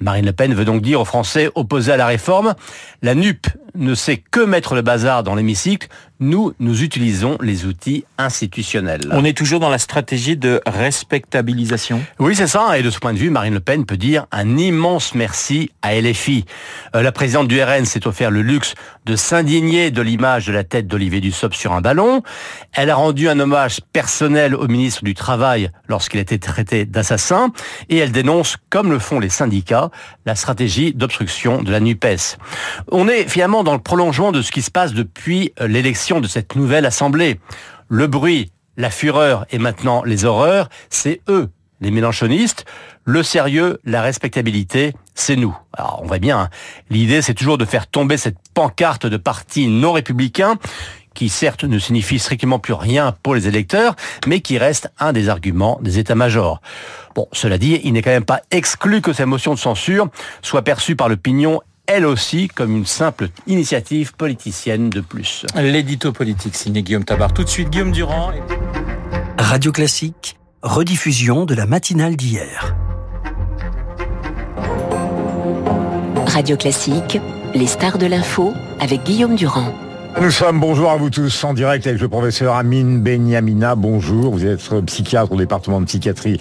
Marine 0.00 0.26
Le 0.26 0.32
Pen 0.32 0.54
veut 0.54 0.64
donc 0.64 0.82
dire 0.82 1.00
aux 1.00 1.06
Français 1.06 1.50
opposés 1.54 1.92
à 1.92 1.96
la 1.96 2.06
réforme, 2.06 2.54
la 3.02 3.14
NUP 3.14 3.46
ne 3.74 3.94
sait 3.94 4.18
que 4.18 4.40
mettre 4.40 4.74
le 4.74 4.82
bazar 4.82 5.22
dans 5.22 5.34
l'hémicycle, 5.34 5.88
nous, 6.20 6.54
nous 6.58 6.82
utilisons 6.82 7.36
les 7.40 7.66
outils 7.66 8.04
institutionnels. 8.18 9.08
On 9.10 9.24
est 9.24 9.36
toujours 9.36 9.60
dans 9.60 9.68
la 9.68 9.78
stratégie 9.78 10.36
de 10.36 10.60
respectabilisation 10.66 12.02
Oui, 12.18 12.34
c'est 12.34 12.46
ça, 12.46 12.78
et 12.78 12.82
de 12.82 12.90
ce 12.90 12.98
point 12.98 13.12
de 13.12 13.18
vue, 13.18 13.30
Marine 13.30 13.54
Le 13.54 13.60
Pen 13.60 13.84
peut 13.84 13.96
dire 13.96 14.26
un 14.32 14.56
immense 14.56 15.14
merci 15.14 15.70
à 15.82 15.94
LFI. 15.94 16.44
Euh, 16.94 17.02
la 17.02 17.12
présidente 17.12 17.48
du 17.48 17.62
RN 17.62 17.84
s'est 17.84 18.06
offert 18.06 18.30
le 18.30 18.42
luxe 18.42 18.74
de 19.04 19.14
s'indigner 19.16 19.90
de 19.90 20.02
l'image 20.02 20.46
de 20.46 20.52
la 20.52 20.64
tête 20.64 20.86
d'Olivier 20.86 21.20
Dussopt 21.20 21.54
sur 21.54 21.72
un 21.72 21.80
ballon. 21.80 22.22
Elle 22.72 22.90
a 22.90 22.94
rendu 22.96 23.28
un 23.28 23.38
hommage 23.38 23.80
personnel 23.92 24.54
au 24.54 24.68
ministre 24.68 25.04
du 25.04 25.14
Travail 25.14 25.70
lorsqu'il 25.88 26.18
a 26.18 26.22
été 26.22 26.38
traité 26.38 26.84
d'assassin, 26.84 27.52
et 27.88 27.98
elle 27.98 28.12
dénonce, 28.12 28.56
comme 28.70 28.90
le 28.90 28.98
font 28.98 29.20
les 29.20 29.28
syndicats, 29.28 29.90
la 30.24 30.34
stratégie 30.34 30.94
d'obstruction 30.94 31.62
de 31.62 31.70
la 31.70 31.80
NUPES. 31.80 32.38
On 32.90 33.08
est 33.08 33.28
finalement 33.28 33.64
dans 33.64 33.74
le 33.74 33.80
prolongement 33.80 34.32
de 34.32 34.42
ce 34.42 34.50
qui 34.50 34.62
se 34.62 34.70
passe 34.70 34.94
depuis 34.94 35.52
euh, 35.60 35.68
de 36.14 36.28
cette 36.28 36.54
nouvelle 36.54 36.86
Assemblée. 36.86 37.40
Le 37.88 38.06
bruit, 38.06 38.52
la 38.76 38.90
fureur 38.90 39.44
et 39.50 39.58
maintenant 39.58 40.04
les 40.04 40.24
horreurs, 40.24 40.68
c'est 40.88 41.20
eux, 41.28 41.50
les 41.80 41.90
mélanchonistes. 41.90 42.64
Le 43.04 43.22
sérieux, 43.22 43.80
la 43.84 44.02
respectabilité, 44.02 44.94
c'est 45.14 45.36
nous. 45.36 45.56
Alors 45.72 46.00
on 46.02 46.06
voit 46.06 46.18
bien, 46.18 46.38
hein. 46.38 46.50
l'idée 46.90 47.22
c'est 47.22 47.34
toujours 47.34 47.58
de 47.58 47.64
faire 47.64 47.88
tomber 47.88 48.16
cette 48.16 48.36
pancarte 48.54 49.06
de 49.06 49.16
parti 49.16 49.66
non 49.66 49.92
républicain 49.92 50.58
qui 51.14 51.28
certes 51.28 51.64
ne 51.64 51.78
signifie 51.78 52.18
strictement 52.18 52.58
plus 52.58 52.74
rien 52.74 53.16
pour 53.22 53.34
les 53.34 53.48
électeurs, 53.48 53.96
mais 54.26 54.40
qui 54.40 54.58
reste 54.58 54.92
un 54.98 55.12
des 55.14 55.30
arguments 55.30 55.78
des 55.80 55.98
états-majors. 55.98 56.60
Bon, 57.14 57.26
cela 57.32 57.56
dit, 57.56 57.80
il 57.84 57.94
n'est 57.94 58.02
quand 58.02 58.10
même 58.10 58.26
pas 58.26 58.42
exclu 58.50 59.00
que 59.00 59.14
cette 59.14 59.26
motion 59.26 59.54
de 59.54 59.58
censure 59.58 60.08
soit 60.42 60.62
perçue 60.62 60.94
par 60.94 61.08
l'opinion 61.08 61.62
elle 61.86 62.06
aussi 62.06 62.48
comme 62.48 62.76
une 62.76 62.86
simple 62.86 63.28
initiative 63.46 64.14
politicienne 64.14 64.90
de 64.90 65.00
plus. 65.00 65.46
L'édito 65.54 66.12
politique 66.12 66.54
signé 66.56 66.82
Guillaume 66.82 67.04
Tabar. 67.04 67.32
Tout 67.32 67.44
de 67.44 67.48
suite 67.48 67.70
Guillaume 67.70 67.92
Durand. 67.92 68.32
Radio 69.38 69.72
Classique, 69.72 70.36
rediffusion 70.62 71.44
de 71.44 71.54
la 71.54 71.66
matinale 71.66 72.16
d'hier. 72.16 72.74
Radio 76.26 76.56
Classique, 76.56 77.20
les 77.54 77.66
stars 77.66 77.98
de 77.98 78.06
l'info 78.06 78.52
avec 78.80 79.04
Guillaume 79.04 79.36
Durand. 79.36 79.72
Nous 80.18 80.30
sommes, 80.30 80.60
bonjour 80.60 80.90
à 80.90 80.96
vous 80.96 81.10
tous, 81.10 81.44
en 81.44 81.52
direct 81.52 81.86
avec 81.86 82.00
le 82.00 82.08
professeur 82.08 82.54
Amine 82.54 83.02
Benyamina. 83.02 83.74
Bonjour, 83.74 84.32
vous 84.32 84.46
êtes 84.46 84.80
psychiatre 84.86 85.30
au 85.30 85.36
département 85.36 85.78
de 85.78 85.84
psychiatrie 85.84 86.40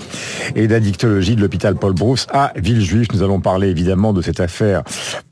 et 0.55 0.67
d'addictologie 0.67 1.35
de 1.35 1.41
l'hôpital 1.41 1.75
Paul 1.75 1.91
Brousse 1.91 2.25
à 2.31 2.53
Villejuif. 2.55 3.09
Nous 3.13 3.21
allons 3.21 3.41
parler 3.41 3.67
évidemment 3.67 4.13
de 4.13 4.21
cette 4.21 4.39
affaire 4.39 4.83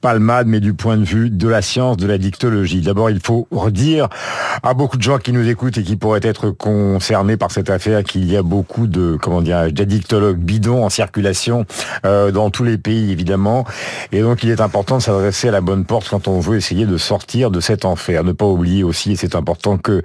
palmade, 0.02 0.48
mais 0.48 0.60
du 0.60 0.74
point 0.74 0.98
de 0.98 1.06
vue 1.06 1.30
de 1.30 1.48
la 1.48 1.62
science 1.62 1.96
de 1.96 2.06
l'addictologie. 2.06 2.82
D'abord, 2.82 3.10
il 3.10 3.22
faut 3.24 3.48
redire 3.50 4.10
à 4.62 4.74
beaucoup 4.74 4.98
de 4.98 5.04
gens 5.04 5.20
qui 5.20 5.32
nous 5.32 5.48
écoutent 5.48 5.78
et 5.78 5.84
qui 5.84 5.96
pourraient 5.96 6.20
être 6.22 6.50
concernés 6.50 7.38
par 7.38 7.50
cette 7.50 7.70
affaire 7.70 8.04
qu'il 8.04 8.30
y 8.30 8.36
a 8.36 8.44
beaucoup 8.44 8.88
de, 8.88 9.18
comment 9.22 9.42
d'addictologues 9.42 10.38
bidons 10.38 10.84
en 10.84 10.90
circulation 10.90 11.66
euh, 12.06 12.32
dans 12.32 12.50
tous 12.50 12.66
les 12.66 12.78
pays, 12.78 13.10
évidemment. 13.10 13.64
Et 14.12 14.22
donc, 14.22 14.44
il 14.44 14.50
est 14.50 14.60
important 14.60 14.98
de 14.98 15.02
s'adresser 15.02 15.48
à 15.48 15.52
la 15.52 15.62
bonne 15.62 15.86
porte 15.86 16.10
quand 16.10 16.28
on 16.28 16.42
veut 16.42 16.58
essayer 16.58 16.86
de 16.86 16.98
sortir 16.98 17.50
de 17.50 17.62
cet 17.62 17.86
enfer 17.86 18.26
pas 18.34 18.46
oublier 18.46 18.84
aussi, 18.84 19.14
et 19.14 19.16
c'est 19.16 19.36
important 19.36 19.78
que 19.78 20.02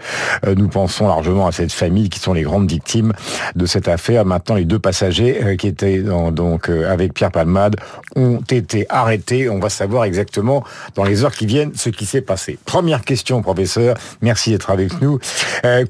euh, 0.47 0.55
nous 0.57 0.69
pensons 0.69 1.07
largement 1.07 1.47
à 1.47 1.53
cette 1.53 1.73
famille 1.73 2.09
qui 2.09 2.19
sont 2.19 2.33
les 2.33 2.43
grandes 2.43 2.71
victimes 2.71 3.13
de 3.55 3.67
cette 3.67 3.89
affaire. 3.89 4.25
Maintenant, 4.25 4.57
les 4.57 4.65
deux 4.65 4.79
passagers 4.79 5.41
euh, 5.43 5.57
qui 5.57 5.67
étaient 5.67 6.01
donc 6.01 6.69
euh, 6.69 6.91
avec 6.91 7.15
Pierre 7.15 7.31
Palmade 7.31 7.77
ont 8.17 8.41
été 8.51 8.87
arrêtés. 8.89 9.49
On 9.49 9.59
va 9.59 9.69
savoir 9.69 10.05
exactement 10.05 10.65
dans 10.95 11.05
les 11.05 11.25
heures 11.25 11.35
qui 11.35 11.47
viennent 11.47 11.73
ce 11.75 11.91
qui 11.91 12.07
s'est 12.07 12.21
passé. 12.21 12.59
Première 12.65 13.03
question, 13.03 13.43
professeur. 13.43 13.97
Merci 14.23 14.51
d'être 14.51 14.71
avec 14.71 15.01
nous. 15.01 15.19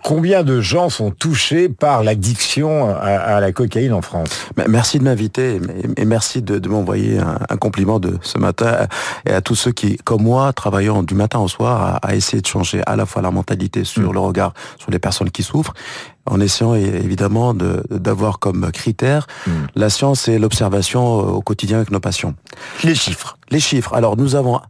combien 0.03 0.42
de 0.42 0.61
gens 0.61 0.88
sont 0.90 1.11
touchés 1.11 1.68
par 1.68 2.03
l'addiction 2.03 2.94
à, 2.94 3.40
la 3.40 3.53
cocaïne 3.53 3.92
en 3.92 4.03
France? 4.03 4.29
Merci 4.68 4.98
de 4.98 5.05
m'inviter 5.05 5.61
et 5.96 6.05
merci 6.05 6.42
de, 6.42 6.68
m'envoyer 6.68 7.18
un, 7.18 7.57
compliment 7.57 7.98
de 7.98 8.18
ce 8.22 8.38
matin 8.38 8.87
et 9.27 9.33
à 9.33 9.40
tous 9.40 9.55
ceux 9.55 9.72
qui, 9.72 9.96
comme 9.98 10.22
moi, 10.22 10.53
travaillent 10.53 10.90
du 11.05 11.14
matin 11.14 11.38
au 11.38 11.48
soir 11.48 12.01
à, 12.03 12.09
à 12.09 12.14
essayer 12.14 12.27
essayer 12.28 12.42
de 12.42 12.46
changer 12.46 12.82
à 12.86 12.96
la 12.96 13.06
fois 13.06 13.22
la 13.22 13.30
mentalité 13.30 13.84
sur 13.84 14.10
mm. 14.10 14.12
le 14.12 14.20
regard 14.20 14.52
sur 14.78 14.90
les 14.90 14.98
personnes 14.98 15.30
qui 15.30 15.42
souffrent, 15.42 15.74
en 16.26 16.40
essayant 16.40 16.74
évidemment 16.74 17.54
d'avoir 17.54 18.38
comme 18.38 18.70
critère 18.70 19.26
mm. 19.46 19.50
la 19.74 19.90
science 19.90 20.28
et 20.28 20.38
l'observation 20.38 21.18
au 21.36 21.42
quotidien 21.42 21.78
avec 21.78 21.90
nos 21.90 22.00
patients. 22.00 22.34
Les 22.84 22.94
chiffres. 22.94 23.38
Les 23.50 23.60
chiffres. 23.60 23.94
Alors 23.94 24.16
nous 24.16 24.34
avons 24.34 24.60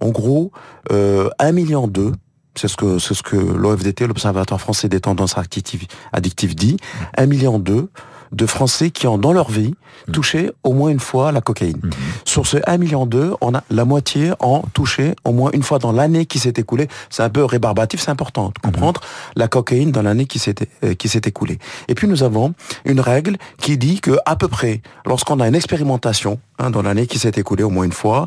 en 0.00 0.08
gros 0.10 0.52
euh, 0.92 1.28
1 1.38 1.52
million 1.52 1.88
d'eux 1.88 2.12
c'est 2.54 2.68
ce 2.68 2.76
que 2.76 2.98
c'est 2.98 3.14
ce 3.14 3.22
que 3.22 3.36
l'OFDT, 3.36 4.08
l'Observatoire 4.08 4.60
français 4.60 4.88
des 4.88 4.98
tendances 4.98 5.38
addictives, 5.38 5.86
addictives 6.12 6.56
dit. 6.56 6.76
Un 7.16 7.26
million 7.26 7.60
d'eux 7.60 7.88
de 8.32 8.46
Français 8.46 8.90
qui 8.90 9.06
ont 9.06 9.18
dans 9.18 9.32
leur 9.32 9.50
vie 9.50 9.74
mmh. 10.08 10.12
touché 10.12 10.50
au 10.62 10.72
moins 10.72 10.90
une 10.90 11.00
fois 11.00 11.32
la 11.32 11.40
cocaïne. 11.40 11.80
Mmh. 11.82 11.90
Sur 12.24 12.46
ce 12.46 12.58
1 12.66 12.78
million 12.78 13.06
d'eux, 13.06 13.34
on 13.40 13.54
a 13.54 13.62
la 13.70 13.84
moitié 13.84 14.32
ont 14.40 14.62
touché 14.72 15.14
au 15.24 15.32
moins 15.32 15.50
une 15.52 15.62
fois 15.62 15.78
dans 15.78 15.92
l'année 15.92 16.26
qui 16.26 16.38
s'est 16.38 16.54
écoulée. 16.56 16.88
C'est 17.10 17.22
un 17.22 17.30
peu 17.30 17.44
rébarbatif, 17.44 18.00
c'est 18.00 18.10
important 18.10 18.52
de 18.54 18.58
comprendre 18.60 19.00
la 19.36 19.48
cocaïne 19.48 19.92
dans 19.92 20.02
l'année 20.02 20.26
qui 20.26 20.38
s'est 20.38 20.54
euh, 20.84 20.94
qui 20.94 21.08
s'est 21.08 21.22
écoulée. 21.24 21.58
Et 21.88 21.94
puis 21.94 22.08
nous 22.08 22.22
avons 22.22 22.54
une 22.84 23.00
règle 23.00 23.36
qui 23.58 23.78
dit 23.78 24.00
que 24.00 24.16
à 24.26 24.36
peu 24.36 24.48
près, 24.48 24.82
lorsqu'on 25.06 25.40
a 25.40 25.48
une 25.48 25.54
expérimentation 25.54 26.38
hein, 26.58 26.70
dans 26.70 26.82
l'année 26.82 27.06
qui 27.06 27.18
s'est 27.18 27.32
écoulée 27.36 27.62
au 27.62 27.70
moins 27.70 27.84
une 27.84 27.92
fois, 27.92 28.26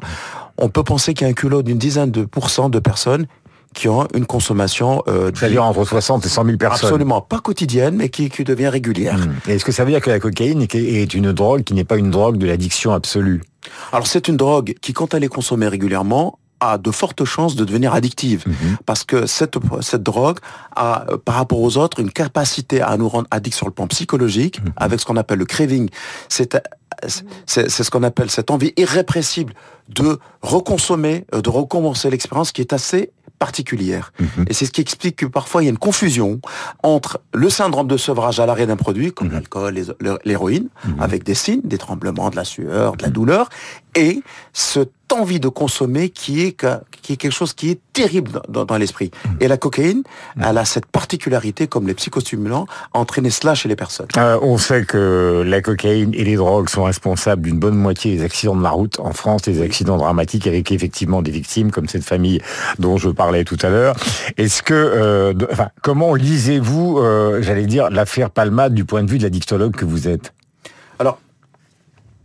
on 0.57 0.69
peut 0.69 0.83
penser 0.83 1.13
qu'il 1.13 1.25
y 1.25 1.27
a 1.27 1.31
un 1.31 1.33
culot 1.33 1.63
d'une 1.63 1.77
dizaine 1.77 2.11
de 2.11 2.23
pourcents 2.23 2.69
de 2.69 2.79
personnes 2.79 3.25
qui 3.73 3.87
ont 3.87 4.07
une 4.13 4.25
consommation... 4.25 5.03
Euh, 5.07 5.31
C'est-à-dire 5.33 5.63
entre 5.63 5.85
60 5.85 6.25
et 6.25 6.29
100 6.29 6.45
000 6.45 6.57
personnes 6.57 6.87
Absolument, 6.89 7.21
pas 7.21 7.39
quotidienne, 7.39 7.95
mais 7.95 8.09
qui, 8.09 8.29
qui 8.29 8.43
devient 8.43 8.67
régulière. 8.67 9.17
Hmm. 9.17 9.49
Est-ce 9.49 9.65
que 9.65 9.71
ça 9.71 9.85
veut 9.85 9.91
dire 9.91 10.01
que 10.01 10.09
la 10.09 10.19
cocaïne 10.19 10.65
est 10.73 11.13
une 11.13 11.31
drogue 11.31 11.63
qui 11.63 11.73
n'est 11.73 11.83
pas 11.83 11.97
une 11.97 12.11
drogue 12.11 12.37
de 12.37 12.45
l'addiction 12.45 12.91
absolue? 12.91 13.41
Alors 13.91 14.07
c'est 14.07 14.27
une 14.27 14.37
drogue 14.37 14.75
qui, 14.81 14.93
quand 14.93 15.13
elle 15.13 15.23
est 15.23 15.29
consommée 15.29 15.67
régulièrement, 15.67 16.39
a 16.61 16.77
de 16.77 16.91
fortes 16.91 17.25
chances 17.25 17.55
de 17.55 17.65
devenir 17.65 17.93
addictive. 17.93 18.43
Mhm. 18.45 18.77
Parce 18.85 19.03
que 19.03 19.25
cette, 19.25 19.57
cette 19.81 20.03
drogue 20.03 20.37
a, 20.75 21.05
euh, 21.09 21.17
par 21.17 21.35
rapport 21.35 21.59
aux 21.59 21.77
autres, 21.77 21.99
une 21.99 22.11
capacité 22.11 22.81
à 22.81 22.95
nous 22.97 23.09
rendre 23.09 23.27
addicts 23.31 23.55
sur 23.55 23.65
le 23.65 23.73
plan 23.73 23.87
psychologique, 23.87 24.61
mhm. 24.63 24.73
avec 24.77 24.99
ce 24.99 25.05
qu'on 25.05 25.17
appelle 25.17 25.39
le 25.39 25.45
craving. 25.45 25.89
C'est 26.29 26.57
c'est 27.47 27.69
ce 27.69 27.89
qu'on 27.89 28.03
appelle 28.03 28.29
cette 28.29 28.51
envie 28.51 28.73
irrépressible 28.77 29.53
de 29.89 30.19
reconsommer, 30.41 31.25
euh, 31.33 31.41
de 31.41 31.49
recommencer 31.49 32.09
l'expérience 32.11 32.51
qui 32.51 32.61
est 32.61 32.73
assez 32.73 33.11
particulière. 33.41 34.13
Mhm. 34.19 34.45
Et 34.49 34.53
c'est 34.53 34.67
ce 34.67 34.71
qui 34.71 34.81
explique 34.81 35.15
que 35.15 35.25
parfois 35.25 35.63
il 35.63 35.65
y 35.65 35.67
a 35.67 35.71
une 35.71 35.85
confusion 35.89 36.39
entre 36.83 37.21
le 37.33 37.49
syndrome 37.49 37.87
de 37.87 37.97
sevrage 37.97 38.39
à 38.39 38.45
l'arrêt 38.45 38.67
d'un 38.67 38.77
produit, 38.85 39.11
comme 39.11 39.29
mhm. 39.29 39.33
l'alcool, 39.33 39.73
l'héroïne, 40.23 40.67
mhm. 40.85 41.01
avec 41.01 41.23
des 41.23 41.33
signes, 41.33 41.61
des 41.63 41.79
tremblements, 41.79 42.29
de 42.29 42.35
la 42.35 42.43
sueur, 42.43 42.95
de 42.97 43.01
la 43.01 43.09
douleur, 43.09 43.49
et 43.95 44.21
cette 45.11 45.19
envie 45.19 45.39
de 45.39 45.49
consommer 45.49 46.09
qui 46.09 46.41
est, 46.41 46.65
qui 47.01 47.13
est 47.13 47.15
quelque 47.17 47.33
chose 47.33 47.53
qui 47.53 47.69
est 47.69 47.79
terrible 47.93 48.41
dans, 48.47 48.77
l'esprit. 48.77 49.11
Mm. 49.25 49.29
Et 49.41 49.47
la 49.47 49.57
cocaïne, 49.57 50.03
mm. 50.35 50.43
elle 50.45 50.57
a 50.57 50.65
cette 50.65 50.85
particularité, 50.85 51.67
comme 51.67 51.87
les 51.87 51.93
psychostimulants, 51.93 52.65
à 52.93 52.99
entraîner 52.99 53.29
cela 53.29 53.53
chez 53.55 53.67
les 53.67 53.75
personnes. 53.75 54.07
Euh, 54.17 54.39
on 54.41 54.57
sait 54.57 54.85
que 54.85 55.43
la 55.45 55.61
cocaïne 55.61 56.13
et 56.13 56.23
les 56.23 56.35
drogues 56.35 56.69
sont 56.69 56.83
responsables 56.83 57.41
d'une 57.41 57.59
bonne 57.59 57.75
moitié 57.75 58.15
des 58.15 58.23
accidents 58.23 58.55
de 58.55 58.63
la 58.63 58.69
route 58.69 58.99
en 58.99 59.11
France, 59.11 59.41
des 59.43 59.61
accidents 59.61 59.97
dramatiques 59.97 60.47
avec 60.47 60.71
effectivement 60.71 61.21
des 61.21 61.31
victimes 61.31 61.71
comme 61.71 61.87
cette 61.87 62.05
famille 62.05 62.41
dont 62.79 62.97
je 62.97 63.09
parlais 63.09 63.43
tout 63.43 63.57
à 63.61 63.69
l'heure. 63.69 63.95
Est-ce 64.37 64.63
que, 64.63 64.73
euh, 64.73 65.33
enfin, 65.51 65.69
comment 65.81 66.15
lisez-vous, 66.15 66.99
euh, 66.99 67.41
j'allais 67.41 67.65
dire, 67.65 67.89
l'affaire 67.89 68.29
Palmade 68.29 68.73
du 68.73 68.85
point 68.85 69.03
de 69.03 69.11
vue 69.11 69.17
de 69.17 69.23
la 69.23 69.29
dictologue 69.29 69.75
que 69.75 69.85
vous 69.85 70.07
êtes? 70.07 70.33
Alors, 70.99 71.19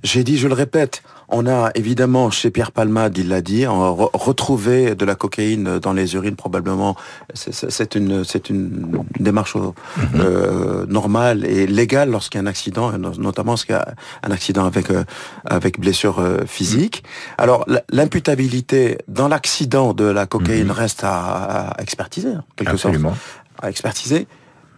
j'ai 0.05 0.23
dit, 0.23 0.39
je 0.39 0.47
le 0.47 0.55
répète, 0.55 1.03
on 1.29 1.47
a 1.47 1.71
évidemment 1.75 2.31
chez 2.31 2.51
Pierre 2.51 2.73
Palmade, 2.73 3.19
il 3.19 3.29
l'a 3.29 3.41
dit, 3.41 3.67
retrouvé 3.67 4.95
de 4.95 5.05
la 5.05 5.15
cocaïne 5.15 5.79
dans 5.79 5.93
les 5.93 6.15
urines 6.15 6.37
probablement. 6.37 6.97
C'est 7.35 7.95
une, 7.95 8.25
c'est 8.25 8.49
une 8.51 9.05
démarche 9.19 9.57
mhm. 9.57 9.73
euh, 10.17 10.87
normale 10.87 11.45
et 11.45 11.67
légale 11.67 12.11
lorsqu'il 12.11 12.39
y 12.39 12.41
a 12.41 12.45
un 12.45 12.47
accident, 12.47 12.93
notamment 12.93 13.53
lorsqu'il 13.53 13.75
y 13.75 13.79
a 13.79 13.95
un 14.23 14.31
accident 14.31 14.65
avec 14.65 14.91
euh, 14.91 15.05
avec 15.45 15.81
blessure 15.81 16.21
euh, 16.21 16.45
physique. 16.47 17.03
Alors 17.39 17.67
l'imputabilité 17.91 18.99
dans 19.09 19.29
l'accident 19.29 19.95
de 19.95 20.05
la 20.05 20.27
cocaïne 20.27 20.67
mhm. 20.67 20.73
reste 20.73 21.03
à, 21.05 21.75
expertiser, 21.79 22.35
quelque 22.55 22.73
Absolument. 22.73 23.11
sorte, 23.11 23.21
à 23.63 23.71
expertiser. 23.71 24.27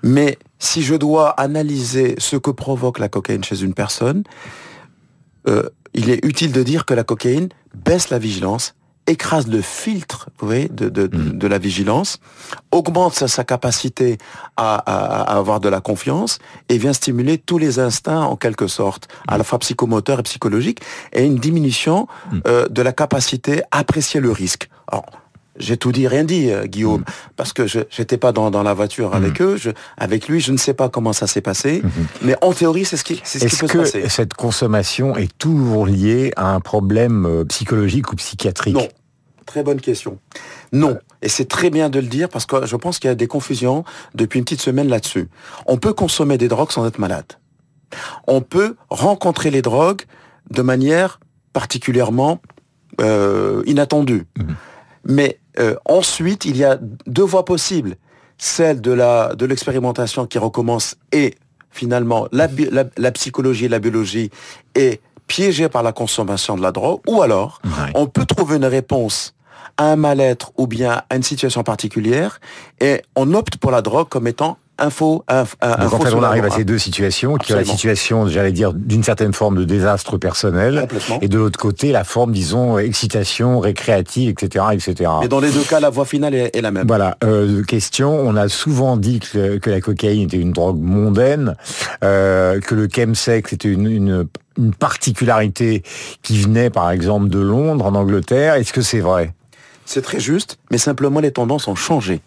Mais 0.03 0.39
si 0.59 0.83
je 0.83 0.95
dois 0.95 1.31
analyser 1.31 2.15
ce 2.19 2.37
que 2.37 2.51
provoque 2.51 2.99
la 2.99 3.09
cocaïne 3.09 3.45
chez 3.45 3.63
une 3.63 3.75
personne, 3.75 4.23
euh, 5.49 5.69
il 5.95 6.11
est 6.11 6.25
utile 6.25 6.53
de 6.53 6.63
dire 6.63 6.85
que 6.85 6.95
la 6.95 7.05
cocaïne 7.05 7.49
baisse 7.75 8.11
la 8.11 8.19
vigilance, 8.19 8.75
écrase 9.07 9.49
le 9.49 9.63
filtre 9.63 10.29
vous 10.39 10.47
voyez, 10.47 10.69
de, 10.69 10.89
de, 10.89 11.09
mm. 11.09 11.49
la 11.49 11.59
vigilance, 11.59 12.21
augmente 12.71 13.15
sa, 13.15 13.45
capacité 13.45 14.19
à, 14.57 14.77
avoir 15.23 15.61
de 15.61 15.69
la 15.69 15.81
confiance 15.81 16.39
et 16.69 16.79
vient 16.79 16.93
stimuler 16.93 17.39
tous 17.39 17.59
les 17.59 17.79
instincts 17.79 18.21
en 18.21 18.37
quelque 18.37 18.67
sorte, 18.67 19.09
à 19.27 19.39
la 19.39 19.45
fois 19.45 19.59
psychomoteur 19.61 20.21
et 20.21 20.23
psychologique, 20.23 20.81
et 21.13 21.25
une 21.25 21.37
diminution 21.37 22.07
mm. 22.31 22.39
euh, 22.47 22.69
de 22.69 22.83
la 22.83 22.93
capacité 22.93 23.63
à 23.71 23.79
apprécier 23.79 24.21
le 24.21 24.31
risque. 24.31 24.69
J'ai 25.59 25.77
tout 25.77 25.93
dit, 25.93 26.07
rien 26.07 26.25
dit, 26.25 26.51
euh, 26.51 26.67
Guillaume, 26.67 27.01
mm. 27.01 27.05
parce 27.37 27.53
que 27.53 27.67
je 27.67 27.81
n'étais 27.99 28.17
pas 28.17 28.33
dans, 28.33 28.63
la 28.63 28.75
voiture 28.75 29.15
avec 29.15 29.41
mm. 29.41 29.45
eux. 29.45 29.57
Je, 29.57 29.71
avec 29.97 30.29
lui, 30.29 30.41
je 30.41 30.53
ne 30.53 30.57
sais 30.57 30.75
pas 30.75 30.89
comment 30.89 31.13
ça 31.13 31.27
s'est 31.27 31.41
passé, 31.41 31.83
mm-hmm. 31.83 32.23
mais 32.23 32.37
en 32.43 32.53
théorie, 32.53 32.85
c'est 32.85 32.97
ce 32.97 33.05
qui, 33.05 33.21
c'est 33.25 33.39
ce 33.39 33.47
qui 33.47 33.57
peut 33.57 33.67
que 33.67 33.85
se 33.85 33.93
passer. 33.99 34.09
cette 34.09 34.35
consommation 34.35 35.17
est 35.17 35.37
toujours 35.39 35.87
liée 35.87 36.33
à 36.37 36.55
un 36.55 36.61
problème 36.61 37.27
euh, 37.27 37.45
psychologique 37.45 38.13
ou 38.13 38.17
psychiatrique? 38.17 38.75
Non. 38.75 38.89
Très 39.47 39.63
bonne 39.63 39.81
question. 39.81 40.19
Non. 40.73 40.99
Et 41.23 41.31
c'est 41.31 41.47
très 41.47 41.71
bien 41.71 41.89
de 41.89 41.99
le 41.99 42.07
dire 42.07 42.29
parce 42.29 42.45
que 42.45 42.67
je 42.67 42.77
pense 42.77 42.99
qu'il 42.99 43.09
y 43.09 43.11
a 43.11 43.15
des 43.15 43.27
confusions 43.27 43.83
depuis 44.15 44.39
une 44.39 44.45
petite 44.45 44.61
semaine 44.61 44.89
là-dessus. 44.89 45.29
On 45.65 45.79
peut 45.79 45.95
consommer 45.95 46.37
des 46.37 46.49
drogues 46.49 46.71
sans 46.71 46.87
être 46.87 46.99
malade. 46.99 47.25
On 48.27 48.43
peut 48.43 48.77
rencontrer 48.91 49.51
les 49.51 49.63
drogues 49.63 50.03
de 50.51 50.61
manière 50.61 51.19
particulièrement 51.55 52.43
euh, 53.01 53.63
inattendue. 53.65 54.27
Mm-hmm. 54.37 54.55
Mais 55.05 55.39
euh, 55.59 55.77
ensuite, 55.85 56.45
il 56.45 56.57
y 56.57 56.65
a 56.65 56.79
deux 57.07 57.25
voies 57.25 57.45
possibles. 57.45 57.97
Celle 58.37 58.81
de 58.81 58.93
la 58.93 59.35
de 59.35 59.47
l'expérimentation 59.47 60.27
qui 60.27 60.39
recommence 60.39 60.97
et 61.11 61.35
finalement 61.71 62.29
la, 62.33 62.49
la, 62.97 63.13
psychologie 63.13 63.67
et 63.67 63.69
la 63.69 63.81
biologie 63.81 64.31
est 64.75 65.01
piégée 65.27 65.69
par 65.69 65.83
la 65.83 65.93
consommation 65.93 66.57
de 66.57 66.63
la 66.63 66.73
drogue, 66.73 67.01
ou 67.07 67.21
alors 67.21 67.61
on 67.95 68.07
peut 68.07 68.25
trouver 68.25 68.57
une 68.57 68.65
réponse 68.65 69.35
à 69.77 69.93
un 69.93 69.97
mal-être 69.97 70.53
ou 70.57 70.67
bien 70.67 71.03
à 71.11 71.17
une 71.17 71.23
situation 71.23 71.63
particulière 71.63 72.41
et 72.81 73.03
on 73.17 73.35
opte 73.35 73.57
pour 73.57 73.71
la 73.71 73.83
drogue 73.83 74.09
comme 74.09 74.27
étant 74.27 74.57
info, 74.79 75.25
inf, 75.29 75.57
Donc 75.61 75.95
en 75.95 76.01
fait, 76.01 76.15
on 76.15 76.23
arrive 76.23 76.45
à 76.45 76.51
ces 76.51 76.65
deux 76.65 76.79
situations, 76.79 77.37
qui 77.37 77.53
est 77.53 77.57
la 77.57 77.65
situation, 77.65 78.27
j'allais 78.29 78.53
dire, 78.53 78.73
d'une 78.73 79.03
certaine 79.03 79.33
forme 79.33 79.57
de 79.59 79.65
désastre 79.65 80.19
personnel, 80.19 80.89
et 81.21 81.29
de 81.29 81.39
l'autre 81.39 81.59
côté, 81.59 81.93
la 81.93 82.05
forme, 82.05 82.33
disons, 82.33 82.79
excitation, 82.79 83.61
récréative, 83.61 84.31
etc., 84.31 84.67
etc. 84.73 85.11
Et 85.23 85.29
dans 85.29 85.41
les 85.41 85.51
deux 85.51 85.63
cas, 85.63 85.81
la 85.81 85.91
voie 85.91 86.05
finale 86.05 86.35
est, 86.35 86.61
la 86.61 86.71
même. 86.71 86.87
Voilà. 86.87 87.17
Euh, 87.25 87.63
question, 87.63 88.11
on 88.11 88.37
a 88.37 88.49
souvent 88.49 88.97
dit 88.97 89.21
que, 89.21 89.59
que, 89.59 89.71
la 89.71 89.81
cocaïne 89.81 90.23
était 90.23 90.39
une 90.39 90.53
drogue 90.53 90.81
mondaine, 90.81 91.55
euh, 92.05 92.61
que 92.61 92.75
le 92.75 92.89
chemsex 92.89 93.53
était 93.53 93.69
une, 93.69 93.87
une 93.87 94.29
une 94.59 94.75
particularité 94.75 95.85
qui 96.23 96.41
venait 96.41 96.69
par 96.69 96.91
exemple 96.91 97.29
de 97.29 97.39
Londres, 97.39 97.87
en 97.87 97.95
Angleterre. 97.95 98.55
Est-ce 98.55 98.73
que 98.73 98.83
c'est 98.83 98.99
vrai? 98.99 99.35
C'est 99.89 100.03
très 100.03 100.21
juste, 100.21 100.59
mais 100.71 100.77
simplement 100.77 101.19
les 101.19 101.33
tendances 101.33 101.67
ont 101.67 101.75
changé. 101.75 102.21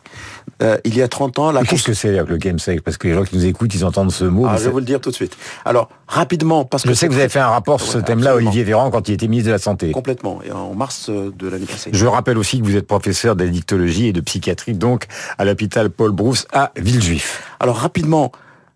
Euh, 0.64 0.78
il 0.84 0.98
y 0.98 1.02
a 1.04 1.08
30 1.08 1.38
ans, 1.38 1.52
la... 1.52 1.62
Qu'est-ce 1.64 1.84
que 1.84 1.94
c'est 1.94 2.12
le 2.12 2.38
game 2.38 2.58
sex 2.58 2.82
Parce 2.82 2.98
que 2.98 3.08
les 3.08 3.14
gens 3.14 3.24
qui 3.24 3.36
nous 3.36 3.46
écoutent, 3.46 3.74
ils 3.76 3.86
entendent 3.86 4.12
ce 4.12 4.26
mot. 4.26 4.48
Ah, 4.48 4.58
je 4.58 4.64
vais 4.64 4.72
vous 4.72 4.80
le 4.80 4.86
dire 4.86 5.00
tout 5.00 5.12
de 5.12 5.16
suite. 5.16 5.38
Alors, 5.64 5.90
rapidement, 6.08 6.66
parce 6.66 6.82
que... 6.82 6.90
Je 6.90 6.96
sais 6.96 7.08
que 7.08 7.14
vous 7.14 7.20
avez 7.20 7.30
fait 7.30 7.40
un 7.40 7.50
rapport 7.50 7.80
sur 7.80 7.92
ce 7.92 7.98
thème-là, 8.00 8.34
Olivier 8.36 8.64
Véran, 8.64 8.90
quand 8.90 9.08
il 9.10 9.14
était 9.14 9.28
ministre 9.28 9.50
de 9.50 9.54
la 9.54 9.60
Santé. 9.60 9.92
Complètement, 9.92 10.42
et 10.44 10.52
en 10.52 10.74
mars 10.74 11.10
euh, 11.10 11.32
de 11.38 11.48
l'année 11.48 11.68
passée. 11.68 11.92
Je 11.94 12.06
rappelle 12.08 12.40
aussi 12.40 12.60
que 12.60 12.66
vous 12.66 12.76
êtes 12.76 12.88
professeur 12.88 13.36
d'addictologie 13.36 14.08
et 14.08 14.14
de 14.14 14.22
psychiatrie, 14.22 14.74
donc 14.74 15.06
à 15.38 15.46
l'hôpital 15.46 15.92
Paul 15.92 16.12
Brousse 16.12 16.48
à 16.52 16.72
Villejuif. 16.78 17.44
Alors, 17.60 17.78
rapidement, 17.78 18.32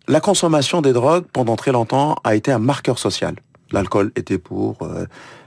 la 0.08 0.20
consommation 0.20 0.84
des 0.84 0.94
drogues, 0.94 1.26
pendant 1.34 1.56
très 1.56 1.72
longtemps, 1.72 2.18
a 2.24 2.36
été 2.36 2.52
un 2.52 2.60
marqueur 2.60 3.00
social. 3.00 3.34
L'alcool 3.72 4.12
était 4.16 4.38
pour 4.38 4.78
euh, 4.84 5.06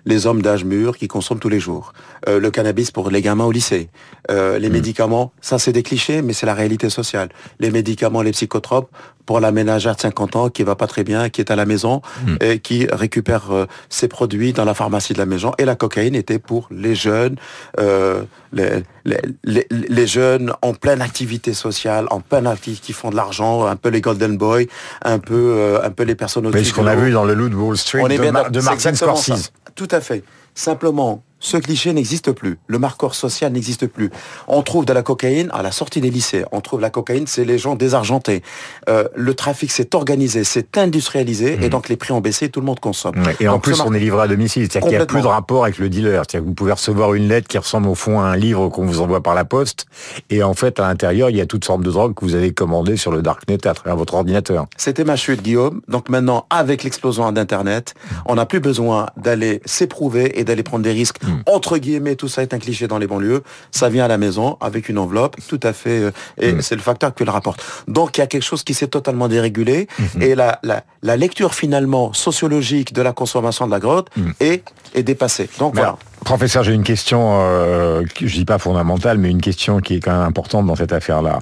les 0.08 0.26
hommes 0.26 0.42
d'âge 0.42 0.64
mûr 0.64 0.96
qui 0.96 1.06
consomment 1.06 1.38
tous 1.38 1.50
les 1.50 1.60
jours. 1.60 1.92
Euh, 2.28 2.40
le 2.40 2.50
cannabis 2.50 2.90
pour 2.90 3.10
les 3.10 3.20
gamins 3.20 3.44
au 3.44 3.52
lycée. 3.52 3.90
Euh, 4.30 4.58
les 4.58 4.70
mm. 4.70 4.72
médicaments, 4.72 5.32
ça 5.40 5.58
c'est 5.58 5.72
des 5.72 5.82
clichés, 5.82 6.22
mais 6.22 6.32
c'est 6.32 6.46
la 6.46 6.54
réalité 6.54 6.88
sociale. 6.88 7.28
Les 7.60 7.70
médicaments, 7.70 8.22
les 8.22 8.32
psychotropes 8.32 8.90
pour 9.28 9.40
la 9.40 9.52
ménagère 9.52 9.94
de 9.94 10.00
50 10.00 10.36
ans 10.36 10.48
qui 10.48 10.62
va 10.62 10.74
pas 10.74 10.86
très 10.86 11.04
bien, 11.04 11.28
qui 11.28 11.42
est 11.42 11.50
à 11.50 11.56
la 11.56 11.66
maison 11.66 12.00
mm. 12.26 12.36
et 12.40 12.60
qui 12.60 12.86
récupère 12.90 13.52
euh, 13.52 13.66
ses 13.90 14.08
produits 14.08 14.54
dans 14.54 14.64
la 14.64 14.72
pharmacie 14.72 15.12
de 15.12 15.18
la 15.18 15.26
maison. 15.26 15.52
Et 15.58 15.66
la 15.66 15.74
cocaïne 15.74 16.14
était 16.14 16.38
pour 16.38 16.66
les 16.70 16.94
jeunes, 16.94 17.36
les, 17.76 18.82
les, 19.04 19.66
les, 19.70 20.06
jeunes 20.06 20.54
en 20.62 20.72
pleine 20.72 21.02
activité 21.02 21.52
sociale, 21.52 22.06
en 22.08 22.20
pleine 22.20 22.46
activité 22.46 22.80
qui 22.86 22.94
font 22.94 23.10
de 23.10 23.16
l'argent, 23.16 23.66
un 23.66 23.76
peu 23.76 23.90
les 23.90 24.00
Golden 24.00 24.38
Boys, 24.38 24.62
un 25.04 25.18
peu, 25.18 25.78
un 25.84 25.90
peu 25.90 26.04
les 26.04 26.14
personnes 26.14 26.46
au 26.46 26.52
ce 26.52 26.72
qu'on 26.72 26.86
a 26.86 26.96
vu 26.96 27.12
dans 27.12 27.26
le 27.26 27.34
Loot 27.34 27.52
Wall 27.52 27.76
Street 27.76 28.04
de, 28.04 28.50
de 28.50 28.60
Martin 28.62 28.94
Scorsese. 28.94 29.52
Tout 29.74 29.88
à 29.90 30.00
fait. 30.00 30.24
Simplement, 30.54 31.22
ce 31.40 31.56
cliché 31.56 31.92
n'existe 31.92 32.32
plus. 32.32 32.58
Le 32.66 32.78
marqueur 32.78 33.14
social 33.14 33.52
n'existe 33.52 33.86
plus. 33.86 34.10
On 34.46 34.62
trouve 34.62 34.84
de 34.84 34.92
la 34.92 35.02
cocaïne 35.02 35.48
à 35.52 35.62
la 35.62 35.70
sortie 35.70 36.00
des 36.00 36.10
lycées. 36.10 36.44
On 36.52 36.60
trouve 36.60 36.80
la 36.80 36.90
cocaïne, 36.90 37.26
c'est 37.26 37.44
les 37.44 37.58
gens 37.58 37.74
désargentés. 37.74 38.42
Euh, 38.88 39.04
le 39.14 39.34
trafic 39.34 39.70
s'est 39.70 39.94
organisé, 39.94 40.44
s'est 40.44 40.66
industrialisé, 40.76 41.54
et 41.54 41.66
mmh. 41.66 41.68
donc 41.68 41.88
les 41.88 41.96
prix 41.96 42.12
ont 42.12 42.20
baissé, 42.20 42.48
tout 42.48 42.60
le 42.60 42.66
monde 42.66 42.80
consomme. 42.80 43.14
et 43.40 43.48
en 43.48 43.58
plus, 43.58 43.80
on 43.80 43.92
est 43.94 44.00
livré 44.00 44.22
à 44.22 44.28
domicile, 44.28 44.68
c'est-à-dire 44.70 44.88
qu'il 44.88 44.98
n'y 44.98 45.02
a 45.02 45.06
plus 45.06 45.22
de 45.22 45.26
rapport 45.26 45.64
avec 45.64 45.78
le 45.78 45.88
dealer. 45.88 46.22
C'est-à-dire 46.22 46.40
que 46.40 46.46
vous 46.48 46.54
pouvez 46.54 46.72
recevoir 46.72 47.14
une 47.14 47.28
lettre 47.28 47.48
qui 47.48 47.58
ressemble 47.58 47.88
au 47.88 47.94
fond 47.94 48.20
à 48.20 48.24
un 48.24 48.36
livre 48.36 48.68
qu'on 48.68 48.84
vous 48.84 49.00
envoie 49.00 49.22
par 49.22 49.34
la 49.34 49.44
poste, 49.44 49.86
et 50.30 50.42
en 50.42 50.54
fait, 50.54 50.80
à 50.80 50.88
l'intérieur, 50.88 51.30
il 51.30 51.36
y 51.36 51.40
a 51.40 51.46
toutes 51.46 51.64
sortes 51.64 51.82
de 51.82 51.90
drogues 51.90 52.14
que 52.14 52.24
vous 52.24 52.34
avez 52.34 52.52
commandées 52.52 52.96
sur 52.96 53.12
le 53.12 53.22
darknet 53.22 53.66
à 53.66 53.74
travers 53.74 53.96
votre 53.96 54.14
ordinateur. 54.14 54.66
C'était 54.76 55.04
ma 55.04 55.16
chute, 55.16 55.42
Guillaume. 55.42 55.80
Donc 55.88 56.08
maintenant, 56.08 56.46
avec 56.50 56.82
l'explosion 56.82 57.30
d'Internet, 57.32 57.94
on 58.26 58.34
n'a 58.34 58.46
plus 58.46 58.60
besoin 58.60 59.06
d'aller 59.16 59.60
s'éprouver 59.64 60.38
et 60.38 60.44
d'aller 60.44 60.62
prendre 60.62 60.82
des 60.82 60.92
risques. 60.92 61.18
Entre 61.46 61.78
guillemets 61.78 62.16
tout 62.16 62.28
ça 62.28 62.42
est 62.42 62.54
un 62.54 62.58
cliché 62.58 62.88
dans 62.88 62.98
les 62.98 63.06
banlieues. 63.06 63.42
Ça 63.70 63.88
vient 63.88 64.04
à 64.04 64.08
la 64.08 64.18
maison 64.18 64.56
avec 64.60 64.88
une 64.88 64.98
enveloppe, 64.98 65.36
tout 65.48 65.60
à 65.62 65.72
fait, 65.72 66.00
euh, 66.00 66.10
et 66.38 66.52
mm. 66.52 66.62
c'est 66.62 66.76
le 66.76 66.82
facteur 66.82 67.14
qui 67.14 67.24
le 67.24 67.30
rapporte. 67.30 67.62
Donc 67.86 68.16
il 68.16 68.20
y 68.20 68.24
a 68.24 68.26
quelque 68.26 68.44
chose 68.44 68.62
qui 68.62 68.74
s'est 68.74 68.88
totalement 68.88 69.28
dérégulé, 69.28 69.88
mm-hmm. 70.00 70.22
et 70.22 70.34
la, 70.34 70.60
la, 70.62 71.16
lecture 71.16 71.54
finalement 71.54 72.12
sociologique 72.12 72.92
de 72.92 73.02
la 73.02 73.12
consommation 73.12 73.66
de 73.66 73.70
la 73.70 73.80
grotte 73.80 74.08
mm. 74.16 74.30
est, 74.40 74.64
est 74.94 75.02
dépassée. 75.02 75.48
Donc 75.58 75.74
voilà. 75.74 75.96
Professeur, 76.24 76.64
j'ai 76.64 76.74
une 76.74 76.82
question, 76.82 77.38
euh, 77.40 78.02
je 78.20 78.34
dis 78.34 78.44
pas 78.44 78.58
fondamentale, 78.58 79.18
mais 79.18 79.30
une 79.30 79.40
question 79.40 79.80
qui 79.80 79.94
est 79.94 80.00
quand 80.00 80.12
même 80.12 80.26
importante 80.26 80.66
dans 80.66 80.74
cette 80.74 80.92
affaire-là. 80.92 81.38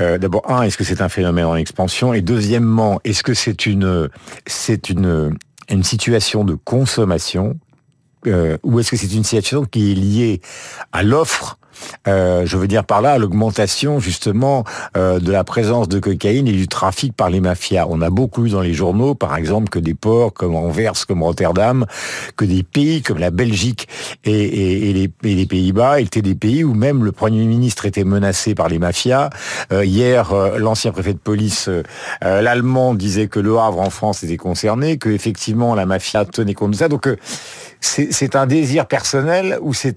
Euh, 0.00 0.18
d'abord, 0.18 0.50
un, 0.50 0.62
est-ce 0.62 0.76
que 0.76 0.84
c'est 0.84 1.02
un 1.02 1.08
phénomène 1.08 1.44
en 1.44 1.54
expansion? 1.54 2.14
Et 2.14 2.22
deuxièmement, 2.22 2.98
est-ce 3.04 3.22
que 3.22 3.34
c'est 3.34 3.66
une, 3.66 4.08
c'est 4.46 4.88
une, 4.88 5.36
une 5.68 5.84
situation 5.84 6.44
de 6.44 6.54
consommation 6.54 7.58
euh, 8.26 8.58
ou 8.62 8.80
est-ce 8.80 8.90
que 8.90 8.96
c'est 8.96 9.12
une 9.12 9.24
situation 9.24 9.64
qui 9.64 9.92
est 9.92 9.94
liée 9.94 10.40
à 10.92 11.02
l'offre 11.02 11.58
euh, 12.08 12.46
je 12.46 12.56
veux 12.56 12.68
dire 12.68 12.84
par 12.84 13.02
là 13.02 13.18
l'augmentation 13.18 14.00
justement 14.00 14.64
euh, 14.96 15.18
de 15.18 15.32
la 15.32 15.44
présence 15.44 15.88
de 15.88 15.98
cocaïne 15.98 16.48
et 16.48 16.52
du 16.52 16.68
trafic 16.68 17.14
par 17.14 17.30
les 17.30 17.40
mafias. 17.40 17.86
On 17.88 18.00
a 18.00 18.10
beaucoup 18.10 18.44
lu 18.44 18.50
dans 18.50 18.60
les 18.60 18.74
journaux, 18.74 19.14
par 19.14 19.36
exemple, 19.36 19.68
que 19.68 19.78
des 19.78 19.94
ports 19.94 20.32
comme 20.32 20.54
Anvers, 20.54 21.06
comme 21.06 21.22
Rotterdam, 21.22 21.86
que 22.36 22.44
des 22.44 22.62
pays 22.62 23.02
comme 23.02 23.18
la 23.18 23.30
Belgique 23.30 23.88
et, 24.24 24.92
les, 24.92 25.10
les 25.22 25.46
Pays-Bas 25.46 26.00
étaient 26.00 26.22
des 26.22 26.34
pays 26.34 26.64
où 26.64 26.74
même 26.74 27.04
le 27.04 27.12
Premier 27.12 27.44
ministre 27.44 27.86
était 27.86 28.04
menacé 28.04 28.54
par 28.54 28.68
les 28.68 28.78
mafias. 28.78 29.30
Euh, 29.72 29.84
hier, 29.84 30.32
l'ancien 30.58 30.92
préfet 30.92 31.12
de 31.12 31.18
police, 31.18 31.68
l'allemand, 32.20 32.94
disait 32.94 33.28
que 33.28 33.40
le 33.40 33.58
Havre 33.58 33.80
en 33.80 33.90
France 33.90 34.22
était 34.22 34.36
concerné, 34.36 34.98
que 34.98 35.08
effectivement 35.08 35.74
la 35.74 35.86
mafia 35.86 36.24
tenait 36.24 36.54
compte 36.54 36.72
de 36.72 36.76
ça. 36.76 36.88
Donc 36.88 37.08
c'est 37.80 38.36
un 38.36 38.46
désir 38.46 38.86
personnel 38.86 39.58
ou 39.60 39.74
c'est 39.74 39.94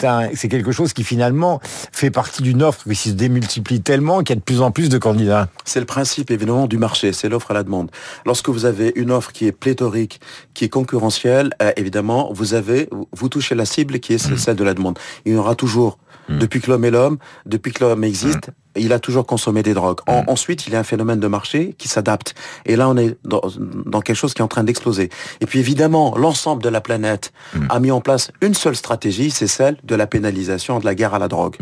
quelque 0.49 0.71
chose 0.71 0.93
qui 0.93 1.03
finalement 1.03 1.59
fait 1.91 2.11
partie 2.11 2.41
d'une 2.41 2.63
offre 2.63 2.87
qui 2.87 2.95
se 2.95 3.09
démultiplie 3.09 3.81
tellement 3.81 4.19
qu'il 4.19 4.29
y 4.29 4.33
a 4.33 4.35
de 4.35 4.41
plus 4.41 4.61
en 4.61 4.71
plus 4.71 4.89
de 4.89 4.97
candidats? 4.97 5.49
C'est 5.65 5.79
le 5.79 5.85
principe 5.85 6.31
évidemment 6.31 6.67
du 6.67 6.77
marché, 6.77 7.13
c'est 7.13 7.29
l'offre 7.29 7.51
à 7.51 7.53
la 7.53 7.63
demande. 7.63 7.91
Lorsque 8.25 8.49
vous 8.49 8.65
avez 8.65 8.91
une 8.95 9.11
offre 9.11 9.31
qui 9.31 9.47
est 9.47 9.51
pléthorique, 9.51 10.19
qui 10.53 10.65
est 10.65 10.69
concurrentielle, 10.69 11.51
euh, 11.61 11.71
évidemment, 11.77 12.31
vous 12.33 12.53
avez, 12.53 12.89
vous 13.11 13.29
touchez 13.29 13.55
la 13.55 13.65
cible 13.65 13.99
qui 13.99 14.13
est 14.13 14.37
celle 14.37 14.55
de 14.55 14.63
la 14.63 14.73
demande. 14.73 14.97
Il 15.25 15.33
y 15.33 15.35
aura 15.35 15.55
toujours 15.55 15.97
Hmm. 16.29 16.37
Depuis 16.37 16.61
que 16.61 16.69
l'homme 16.69 16.85
est 16.85 16.91
l'homme, 16.91 17.17
depuis 17.45 17.73
que 17.73 17.83
l'homme 17.83 18.03
existe, 18.03 18.49
hmm. 18.49 18.68
Il 18.75 18.93
a 18.93 18.99
toujours 18.99 19.25
consommé 19.25 19.63
des 19.63 19.73
drogues. 19.73 19.99
Hmm. 20.07 20.23
ensuite, 20.27 20.67
il 20.67 20.73
y 20.73 20.75
a 20.75 20.79
un 20.79 20.83
phénomène 20.83 21.19
de 21.19 21.27
marché 21.27 21.75
qui 21.77 21.87
s'adapte. 21.87 22.35
Et 22.65 22.75
là, 22.75 22.89
on 22.89 22.97
est 22.97 23.17
dans, 23.23 24.01
quelque 24.01 24.15
chose 24.15 24.33
qui 24.33 24.41
est 24.41 24.45
en 24.45 24.47
train 24.47 24.63
d'exploser. 24.63 25.09
Et 25.41 25.45
puis 25.45 25.59
évidemment, 25.59 26.15
l'ensemble 26.17 26.63
de 26.63 26.69
la 26.69 26.81
planète 26.81 27.31
a 27.69 27.79
mis 27.79 27.91
en 27.91 28.01
place 28.01 28.31
une 28.41 28.53
seule 28.53 28.75
stratégie, 28.75 29.31
c'est 29.31 29.47
celle 29.47 29.77
de 29.83 29.95
la 29.95 30.07
pénalisation 30.07 30.79
de 30.79 30.85
la 30.85 30.95
guerre 30.95 31.13
à 31.13 31.19
la 31.19 31.27
drogue 31.27 31.55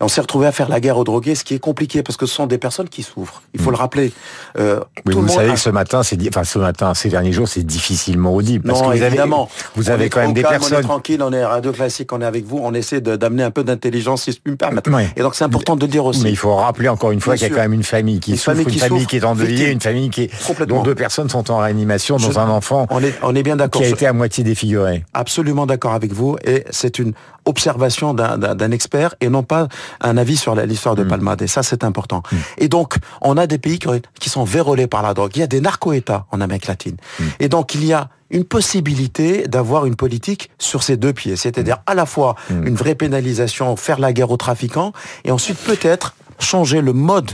on 0.00 0.08
s'est 0.08 0.20
retrouvé 0.20 0.46
à 0.46 0.52
faire 0.52 0.68
la 0.68 0.80
guerre 0.80 0.98
aux 0.98 1.04
drogués, 1.04 1.34
ce 1.34 1.44
qui 1.44 1.54
est 1.54 1.58
compliqué 1.58 2.02
parce 2.02 2.16
que 2.16 2.26
ce 2.26 2.34
sont 2.34 2.46
des 2.46 2.58
personnes 2.58 2.88
qui 2.88 3.02
souffrent. 3.02 3.42
Il 3.54 3.60
faut 3.60 3.70
mm. 3.70 3.74
le 3.74 3.78
rappeler. 3.78 4.12
Euh, 4.58 4.80
vous 5.06 5.28
savez 5.28 5.52
que 5.52 5.58
ce 5.58 5.70
matin, 5.70 6.02
c'est 6.02 6.18
enfin 6.28 6.44
ce 6.44 6.58
matin, 6.58 6.94
ces 6.94 7.08
derniers 7.08 7.32
jours, 7.32 7.48
c'est 7.48 7.62
difficilement 7.62 8.34
audible 8.34 8.68
parce 8.68 8.82
que 8.82 8.86
vous 8.86 9.02
évidemment. 9.02 9.44
Avez, 9.44 9.68
vous 9.76 9.90
avez 9.90 10.08
quand 10.08 10.20
même 10.20 10.32
des 10.32 10.42
personnes. 10.42 10.78
On 10.78 10.80
est 10.80 10.82
tranquille, 10.82 11.22
on 11.22 11.32
est 11.32 11.44
radio 11.44 11.72
classique, 11.72 12.12
on 12.12 12.20
est 12.20 12.26
avec 12.26 12.44
vous, 12.44 12.60
on 12.62 12.74
essaie 12.74 13.00
d'amener 13.00 13.42
un 13.42 13.50
peu 13.50 13.64
d'intelligence, 13.64 14.24
si 14.24 14.32
je 14.32 14.40
puis 14.40 14.52
me 14.52 14.56
permettre. 14.56 14.90
Et 15.16 15.20
donc 15.20 15.34
c'est 15.34 15.44
important 15.44 15.76
de 15.76 15.82
le 15.82 15.88
dire 15.88 16.04
aussi. 16.04 16.22
Mais 16.22 16.30
il 16.30 16.36
faut 16.36 16.54
rappeler 16.54 16.88
encore 16.88 17.12
une 17.12 17.20
fois 17.20 17.36
qu'il 17.36 17.48
y 17.48 17.52
a 17.52 17.54
quand 17.54 17.62
même 17.62 17.72
une 17.72 17.82
famille 17.82 18.20
qui 18.20 18.36
souffre, 18.36 18.58
une 18.58 18.70
famille 18.70 19.06
qui 19.06 19.16
est 19.16 19.24
endeuillée, 19.24 19.70
une 19.70 19.80
famille 19.80 20.10
qui 20.10 20.22
est 20.22 20.66
dont 20.66 20.82
deux 20.82 20.94
personnes 20.94 21.28
sont 21.28 21.50
en 21.50 21.58
réanimation, 21.58 22.16
dans 22.16 22.38
un 22.38 22.48
enfant. 22.48 22.86
On 22.90 23.02
est 23.02 23.14
on 23.22 23.34
est 23.34 23.42
bien 23.42 23.56
d'accord. 23.56 23.82
Qui 23.82 23.86
a 23.88 23.90
été 23.90 24.06
à 24.06 24.12
moitié 24.12 24.44
défiguré. 24.44 25.04
Absolument 25.14 25.66
d'accord 25.66 25.94
avec 25.94 26.12
vous 26.12 26.36
et 26.44 26.64
c'est 26.70 26.98
une 26.98 27.12
observation 27.44 28.14
d'un 28.14 28.70
expert 28.70 29.14
et 29.20 29.28
non 29.28 29.42
pas 29.42 29.68
un 30.00 30.16
avis 30.16 30.36
sur 30.36 30.54
l'histoire 30.54 30.94
de 30.94 31.04
mm. 31.04 31.08
Palmade. 31.08 31.42
Et 31.42 31.46
ça, 31.46 31.62
c'est 31.62 31.84
important. 31.84 32.22
Mm. 32.30 32.36
Et 32.58 32.68
donc, 32.68 32.96
on 33.20 33.36
a 33.36 33.46
des 33.46 33.58
pays 33.58 33.78
qui 33.78 34.30
sont 34.30 34.44
vérolés 34.44 34.86
par 34.86 35.02
la 35.02 35.14
drogue. 35.14 35.32
Il 35.36 35.40
y 35.40 35.42
a 35.42 35.46
des 35.46 35.60
narco-États 35.60 36.26
en 36.30 36.40
Amérique 36.40 36.66
latine. 36.66 36.96
Mm. 37.18 37.24
Et 37.40 37.48
donc, 37.48 37.74
il 37.74 37.84
y 37.84 37.92
a 37.92 38.08
une 38.30 38.44
possibilité 38.44 39.46
d'avoir 39.46 39.86
une 39.86 39.96
politique 39.96 40.50
sur 40.58 40.82
ces 40.82 40.96
deux 40.96 41.12
pieds. 41.12 41.36
C'est-à-dire 41.36 41.78
à 41.86 41.94
la 41.94 42.06
fois 42.06 42.34
une 42.50 42.74
vraie 42.74 42.94
pénalisation, 42.94 43.76
faire 43.76 44.00
la 44.00 44.12
guerre 44.12 44.30
aux 44.30 44.36
trafiquants, 44.36 44.92
et 45.24 45.30
ensuite 45.30 45.58
peut-être 45.58 46.14
changer 46.38 46.80
le 46.80 46.92
mode 46.92 47.32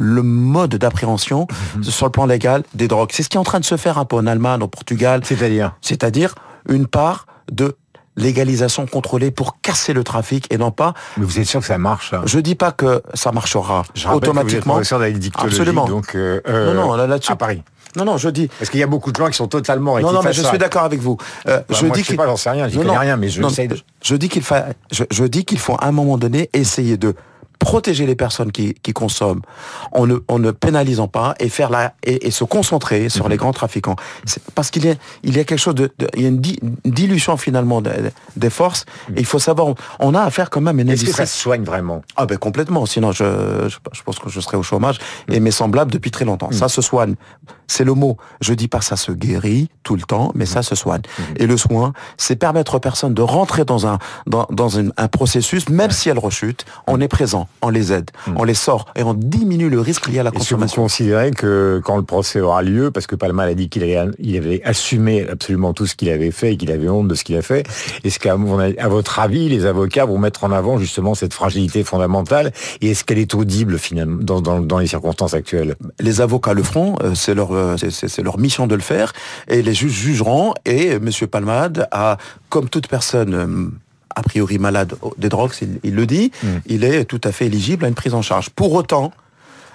le 0.00 0.22
mode 0.22 0.76
d'appréhension 0.76 1.48
mm-hmm. 1.50 1.82
sur 1.82 2.06
le 2.06 2.12
plan 2.12 2.24
légal 2.24 2.62
des 2.72 2.86
drogues. 2.86 3.10
C'est 3.12 3.24
ce 3.24 3.28
qui 3.28 3.36
est 3.36 3.40
en 3.40 3.44
train 3.44 3.58
de 3.58 3.64
se 3.64 3.76
faire 3.76 3.98
un 3.98 4.04
peu 4.04 4.14
en 4.14 4.26
Allemagne, 4.28 4.62
au 4.62 4.68
Portugal. 4.68 5.22
C'est-à-dire? 5.24 5.74
C'est-à-dire 5.80 6.36
une 6.68 6.86
part 6.86 7.26
de 7.50 7.76
légalisation 8.18 8.86
contrôlée 8.86 9.30
pour 9.30 9.60
casser 9.60 9.92
le 9.92 10.04
trafic 10.04 10.46
et 10.52 10.58
non 10.58 10.70
pas. 10.70 10.94
Mais 11.16 11.24
vous 11.24 11.38
êtes 11.38 11.46
sûr 11.46 11.60
que 11.60 11.66
ça 11.66 11.78
marche 11.78 12.12
hein? 12.12 12.22
Je 12.24 12.38
dis 12.38 12.54
pas 12.54 12.72
que 12.72 13.02
ça 13.14 13.32
marchera 13.32 13.84
Je 13.94 14.08
automatiquement. 14.08 14.78
Que 14.78 14.84
vous 14.84 15.04
êtes 15.04 15.32
Absolument. 15.38 15.86
Donc 15.86 16.14
euh, 16.14 16.40
non, 16.74 16.88
non, 16.88 16.96
là-dessus. 16.96 17.32
À 17.32 17.36
Paris. 17.36 17.62
Non, 17.96 18.04
non, 18.04 18.18
je 18.18 18.28
dis. 18.28 18.48
Parce 18.58 18.70
qu'il 18.70 18.80
y 18.80 18.82
a 18.82 18.86
beaucoup 18.86 19.12
de 19.12 19.16
gens 19.16 19.28
qui 19.28 19.36
sont 19.36 19.48
totalement 19.48 19.98
Non, 19.98 20.12
non, 20.12 20.20
mais 20.22 20.32
je 20.32 20.42
suis 20.42 20.58
d'accord 20.58 20.82
avec 20.82 21.00
vous. 21.00 21.16
Euh, 21.46 21.58
bah, 21.58 21.64
je 21.70 21.86
dis 21.86 22.02
je 22.02 22.06
sais 22.08 22.16
pas, 22.16 22.26
j'en 22.26 22.36
sais 22.36 22.50
rien, 22.50 22.68
je 22.68 22.78
connais 22.78 22.96
rien, 22.96 23.16
mais 23.16 23.28
je 23.28 23.40
de... 23.42 23.76
Je 24.02 24.14
dis 24.14 24.28
qu'il 24.28 24.42
faut, 24.42 24.54
je 24.90 25.24
dis 25.24 25.44
qu'il 25.44 25.58
faut 25.58 25.74
à 25.74 25.86
un 25.86 25.92
moment 25.92 26.18
donné 26.18 26.50
essayer 26.52 26.96
de 26.96 27.14
protéger 27.58 28.06
les 28.06 28.14
personnes 28.14 28.52
qui, 28.52 28.74
qui 28.74 28.92
consomment 28.92 29.42
en 29.92 30.06
ne, 30.06 30.16
en 30.28 30.38
ne 30.38 30.50
pénalisant 30.50 31.08
pas 31.08 31.34
et 31.40 31.48
faire 31.48 31.70
la 31.70 31.94
et, 32.02 32.30
se 32.30 32.44
concentrer 32.44 33.08
sur 33.08 33.28
les 33.28 33.36
grands 33.36 33.52
trafiquants. 33.52 33.96
Parce 34.54 34.70
qu'il 34.70 34.84
y 34.84 34.90
a 34.90 34.94
il 35.22 35.36
y 35.36 35.40
a 35.40 35.44
quelque 35.44 35.58
chose 35.58 35.74
de, 35.74 35.90
il 36.14 36.22
y 36.22 36.24
a 36.26 36.28
une, 36.28 36.40
dilution 36.84 37.36
finalement 37.36 37.82
des 38.36 38.50
forces. 38.50 38.84
Et 39.16 39.20
il 39.20 39.26
faut 39.26 39.38
savoir, 39.38 39.74
on 39.98 40.14
a 40.14 40.22
affaire 40.22 40.50
quand 40.50 40.60
même 40.60 40.78
à 40.78 40.82
une 40.82 40.90
Est-ce 40.90 41.04
que 41.04 41.12
ça 41.12 41.26
se 41.26 41.38
soigne 41.38 41.64
vraiment? 41.64 42.02
Ah 42.16 42.26
ben 42.26 42.38
complètement. 42.38 42.86
Sinon, 42.86 43.12
je, 43.12 43.68
je, 43.68 44.02
pense 44.02 44.18
que 44.18 44.28
je 44.28 44.40
serais 44.40 44.56
au 44.56 44.62
chômage 44.62 44.98
et 45.28 45.40
mes 45.40 45.50
semblables 45.50 45.90
depuis 45.90 46.10
très 46.10 46.24
longtemps. 46.24 46.50
Ça 46.52 46.68
se 46.68 46.82
soigne. 46.82 47.14
C'est 47.66 47.84
le 47.84 47.94
mot. 47.94 48.16
Je 48.40 48.54
dis 48.54 48.68
pas 48.68 48.80
ça 48.80 48.96
se 48.96 49.12
guérit 49.12 49.68
tout 49.82 49.96
le 49.96 50.02
temps, 50.02 50.32
mais 50.34 50.46
ça 50.46 50.62
se 50.62 50.74
soigne. 50.74 51.02
Et 51.36 51.46
le 51.46 51.56
soin, 51.56 51.92
c'est 52.16 52.36
permettre 52.36 52.76
aux 52.76 52.80
personnes 52.80 53.14
de 53.14 53.22
rentrer 53.22 53.64
dans 53.64 53.86
un 53.86 53.98
dans, 54.26 54.46
dans 54.50 54.78
un 54.78 55.08
processus, 55.08 55.68
même 55.68 55.90
si 55.90 56.08
elles 56.08 56.18
rechutent, 56.18 56.64
on 56.86 57.00
est 57.00 57.08
présent 57.08 57.47
on 57.62 57.70
les 57.70 57.92
aide, 57.92 58.10
hmm. 58.26 58.34
on 58.36 58.44
les 58.44 58.54
sort 58.54 58.86
et 58.96 59.02
on 59.02 59.14
diminue 59.14 59.68
le 59.68 59.80
risque 59.80 60.06
lié 60.08 60.20
à 60.20 60.22
la 60.22 60.30
consommation. 60.30 60.64
Est-ce 60.64 60.72
que 60.72 60.76
vous 60.76 60.82
considérez 60.82 61.30
que 61.30 61.80
quand 61.84 61.96
le 61.96 62.02
procès 62.02 62.40
aura 62.40 62.62
lieu, 62.62 62.90
parce 62.90 63.06
que 63.06 63.16
Palma 63.16 63.44
a 63.44 63.54
dit 63.54 63.68
qu'il 63.68 63.82
avait, 63.82 64.10
il 64.18 64.36
avait 64.36 64.62
assumé 64.64 65.28
absolument 65.28 65.72
tout 65.72 65.86
ce 65.86 65.94
qu'il 65.94 66.10
avait 66.10 66.30
fait 66.30 66.52
et 66.52 66.56
qu'il 66.56 66.70
avait 66.70 66.88
honte 66.88 67.08
de 67.08 67.14
ce 67.14 67.24
qu'il 67.24 67.36
a 67.36 67.42
fait, 67.42 67.66
est-ce 68.04 68.18
qu'à 68.18 68.32
à 68.32 68.88
votre 68.88 69.18
avis, 69.18 69.48
les 69.48 69.66
avocats 69.66 70.04
vont 70.04 70.18
mettre 70.18 70.44
en 70.44 70.52
avant 70.52 70.78
justement 70.78 71.14
cette 71.14 71.34
fragilité 71.34 71.82
fondamentale 71.82 72.52
et 72.80 72.90
est-ce 72.90 73.04
qu'elle 73.04 73.18
est 73.18 73.34
audible 73.34 73.78
finalement 73.78 74.22
dans, 74.22 74.78
les 74.78 74.86
circonstances 74.86 75.34
actuelles? 75.34 75.74
Les 76.00 76.20
avocats 76.20 76.54
le 76.54 76.62
feront, 76.62 76.96
euh, 77.02 77.14
c'est 77.14 77.34
leur, 77.34 77.52
euh, 77.52 77.76
c'est 77.76 78.22
leur 78.22 78.38
mission 78.38 78.66
de 78.66 78.74
le 78.74 78.80
faire 78.80 79.12
et 79.48 79.62
les 79.62 79.74
juges 79.74 79.92
jugeront 79.92 80.54
et 80.64 80.92
M. 80.92 81.10
Palmade 81.30 81.88
a, 81.90 82.18
comme 82.48 82.68
toute 82.68 82.86
personne 82.86 83.34
euh, 83.34 83.70
a 84.18 84.22
priori 84.22 84.58
malade 84.58 84.94
des 85.16 85.28
drogues, 85.28 85.52
il, 85.84 85.94
le 85.94 86.06
dit, 86.06 86.32
mm. 86.42 86.46
il 86.66 86.84
est 86.84 87.04
tout 87.04 87.20
à 87.22 87.32
fait 87.32 87.46
éligible 87.46 87.84
à 87.84 87.88
une 87.88 87.94
prise 87.94 88.14
en 88.14 88.22
charge. 88.22 88.50
Pour 88.50 88.72
autant, 88.72 89.12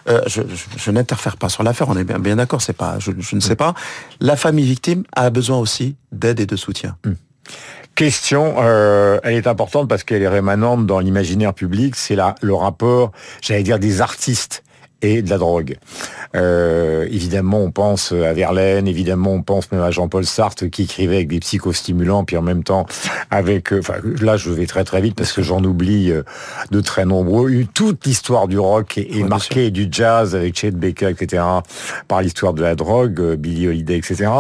euh, 0.10 0.22
je, 0.28 0.92
n'interfère 0.92 1.38
pas 1.38 1.48
sur 1.48 1.64
l'affaire, 1.64 1.88
on 1.90 1.98
est 1.98 2.04
bien, 2.04 2.20
bien 2.20 2.36
d'accord, 2.36 2.62
c'est 2.62 2.74
pas, 2.74 3.00
je, 3.00 3.12
ne 3.12 3.40
sais 3.40 3.54
mm. 3.54 3.56
pas. 3.56 3.74
La 4.20 4.36
famille 4.36 4.66
victime 4.66 5.04
a 5.16 5.30
besoin 5.30 5.58
aussi 5.58 5.96
d'aide 6.12 6.42
et 6.42 6.46
de 6.46 6.56
soutien. 6.56 6.98
Mm. 7.06 7.14
Question, 7.96 8.56
euh, 8.58 9.20
elle 9.24 9.36
est 9.36 9.48
importante 9.48 9.88
parce 9.88 10.04
qu'elle 10.04 10.24
est 10.24 10.28
rémanente 10.28 10.88
dans 10.88 11.00
l'imaginaire 11.00 11.54
public, 11.54 11.96
c'est 11.96 12.18
le 12.42 12.54
rapport, 12.54 13.12
j'allais 13.42 13.64
dire, 13.64 13.78
des 13.80 14.02
artistes 14.02 14.63
et 15.04 15.22
de 15.22 15.30
la 15.30 15.38
drogue. 15.38 15.78
Euh, 16.36 17.06
évidemment, 17.12 17.60
on 17.60 17.72
pense 17.72 18.12
à 18.12 18.34
Verlaine, 18.34 18.88
évidemment, 18.88 19.34
on 19.34 19.42
pense 19.44 19.72
même 19.72 19.82
à 19.82 19.92
Jean-Paul 19.92 20.26
Sartre 20.26 20.70
qui 20.70 20.84
écrivait 20.84 21.18
avec 21.18 21.28
des 21.28 21.40
psychostimulants, 21.40 22.24
puis 22.24 22.38
en 22.38 22.42
même 22.42 22.64
temps 22.64 22.86
avec... 23.30 23.72
Euh, 23.72 23.80
enfin, 23.80 23.96
là, 24.22 24.38
je 24.38 24.50
vais 24.50 24.66
très 24.66 24.84
très 24.84 25.02
vite 25.02 25.16
parce 25.16 25.34
que 25.34 25.42
j'en 25.42 25.64
oublie 25.64 26.12
euh, 26.12 26.24
de 26.72 26.82
très 26.82 27.06
nombreux. 27.06 27.52
Toute 27.74 28.06
l'histoire 28.06 28.48
du 28.48 28.58
rock 28.58 28.98
est, 28.98 29.24
marquée, 29.24 29.70
du 29.70 29.88
jazz 29.92 30.36
avec 30.36 30.58
Chet 30.58 30.72
Baker, 30.72 31.10
etc., 31.10 31.44
par 32.08 32.22
l'histoire 32.22 32.54
de 32.54 32.62
la 32.62 32.76
drogue, 32.76 33.20
euh, 33.20 33.36
Billy 33.36 33.68
Holiday, 33.68 33.98
etc. 33.98 34.32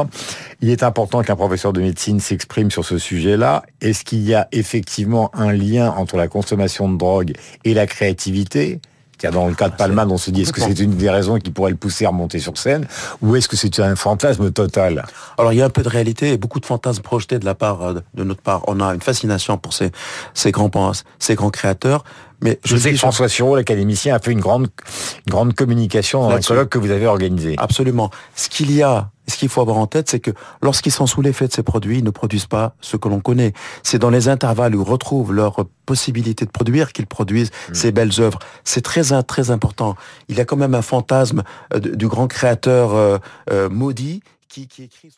Il 0.62 0.70
est 0.70 0.84
important 0.84 1.22
qu'un 1.22 1.36
professeur 1.36 1.74
de 1.74 1.82
médecine 1.82 2.20
s'exprime 2.20 2.72
sur 2.72 2.86
ce 2.86 2.98
sujet-là. 2.98 3.64
Est-ce 3.82 4.04
qu'il 4.04 4.22
y 4.22 4.34
a 4.34 4.48
effectivement 4.52 5.30
un 5.34 5.52
lien 5.52 5.92
entre 5.92 6.18
la 6.18 6.28
consommation 6.28 6.90
de 6.90 6.98
drogue 6.98 7.34
et 7.66 7.74
la 7.74 7.86
créativité? 7.86 8.80
Dans 9.32 9.48
le 9.48 9.56
cas 9.56 9.70
de 9.70 9.76
Palman, 9.76 10.10
on 10.10 10.18
se 10.18 10.32
dit, 10.32 10.42
est-ce 10.44 10.54
que 10.54 10.62
c'est 10.62 10.80
une 10.80 10.96
des 10.96 11.10
raisons 11.10 11.38
qui 11.40 11.52
pourrait 11.52 11.72
le 11.72 11.78
pousser 11.78 12.06
à 12.06 12.10
remonter 12.10 12.40
sur 12.40 12.58
scène 12.58 12.88
ou 13.22 13.36
est-ce 13.36 13.48
que 13.48 13.56
c'est 13.56 13.80
un 13.80 13.96
fantasme 13.96 14.52
total? 14.52 15.06
Alors, 15.38 15.54
il 15.54 15.58
y 15.58 15.62
a 15.62 15.66
un 15.66 15.70
peu 15.70 15.84
de 15.84 15.90
réalité 15.90 16.34
et 16.34 16.38
beaucoup 16.38 16.60
de 16.60 16.66
fantasmes 16.66 17.02
projetés 17.02 17.40
de 17.40 17.46
la 17.46 17.56
part, 17.56 17.82
euh, 17.82 17.94
de 18.14 18.24
notre 18.24 18.42
part. 18.42 18.64
On 18.68 18.80
a 18.80 18.94
une 18.94 19.02
fascination 19.02 19.58
pour 19.58 19.74
ces, 19.74 19.92
ces 20.34 20.52
grands, 20.52 20.72
ces 21.20 21.36
grands 21.36 21.50
créateurs. 21.50 22.04
Mais 22.42 22.60
je, 22.66 22.76
sais 22.76 22.92
que 22.92 22.98
François 22.98 23.30
Sureau, 23.30 23.56
l'académicien, 23.56 24.16
a 24.16 24.20
fait 24.20 24.32
une 24.32 24.42
grande, 24.42 24.68
une 25.26 25.32
grande 25.32 25.54
communication 25.54 26.28
dans 26.28 26.36
un 26.36 26.42
colloque 26.42 26.70
que 26.70 26.78
vous 26.78 26.92
avez 26.92 27.08
organisé. 27.08 27.56
Absolument. 27.58 28.12
Ce 28.36 28.50
qu'il 28.50 28.72
y 28.72 28.84
a 28.84 29.10
ce 29.28 29.38
qu'il 29.38 29.50
faut 29.50 29.62
avoir 29.62 29.78
en 29.78 29.88
tête, 29.88 30.10
c'est 30.10 30.20
que 30.20 30.32
lorsqu'ils 30.62 30.92
sont 30.92 31.08
sous 31.08 31.22
l'effet 31.22 31.48
de 31.48 31.54
ces 31.54 31.64
produits, 31.64 32.00
ils 32.00 32.04
ne 32.04 32.10
produisent 32.10 32.46
pas 32.46 32.76
ce 32.82 32.98
que 32.98 33.08
l'on 33.08 33.20
connaît. 33.20 33.54
C'est 33.82 34.00
dans 34.00 34.10
les 34.10 34.28
intervalles 34.28 34.76
où 34.76 34.82
ils 34.82 34.90
retrouvent 34.90 35.34
leur 35.34 35.66
possibilité 35.86 36.46
de 36.46 36.52
produire 36.52 36.94
qu'ils 36.94 37.08
produisent 37.08 37.52
mm. 37.70 37.74
ces 37.74 37.92
belles 37.92 38.20
œuvres. 38.20 38.40
C'est 38.64 38.82
très 38.82 39.04
très 39.24 39.52
important. 39.52 39.96
Il 40.28 40.38
y 40.38 40.42
a 40.42 40.46
quand 40.46 40.58
même 40.58 40.76
un 40.76 40.82
fantasme 40.82 41.44
euh, 41.74 41.80
du 41.80 42.08
grand 42.08 42.28
créateur 42.28 42.94
euh, 42.94 43.18
euh, 43.52 43.70
maudit 43.70 44.22
qui, 44.50 44.68
qui 44.68 44.84
écrit 44.84 45.12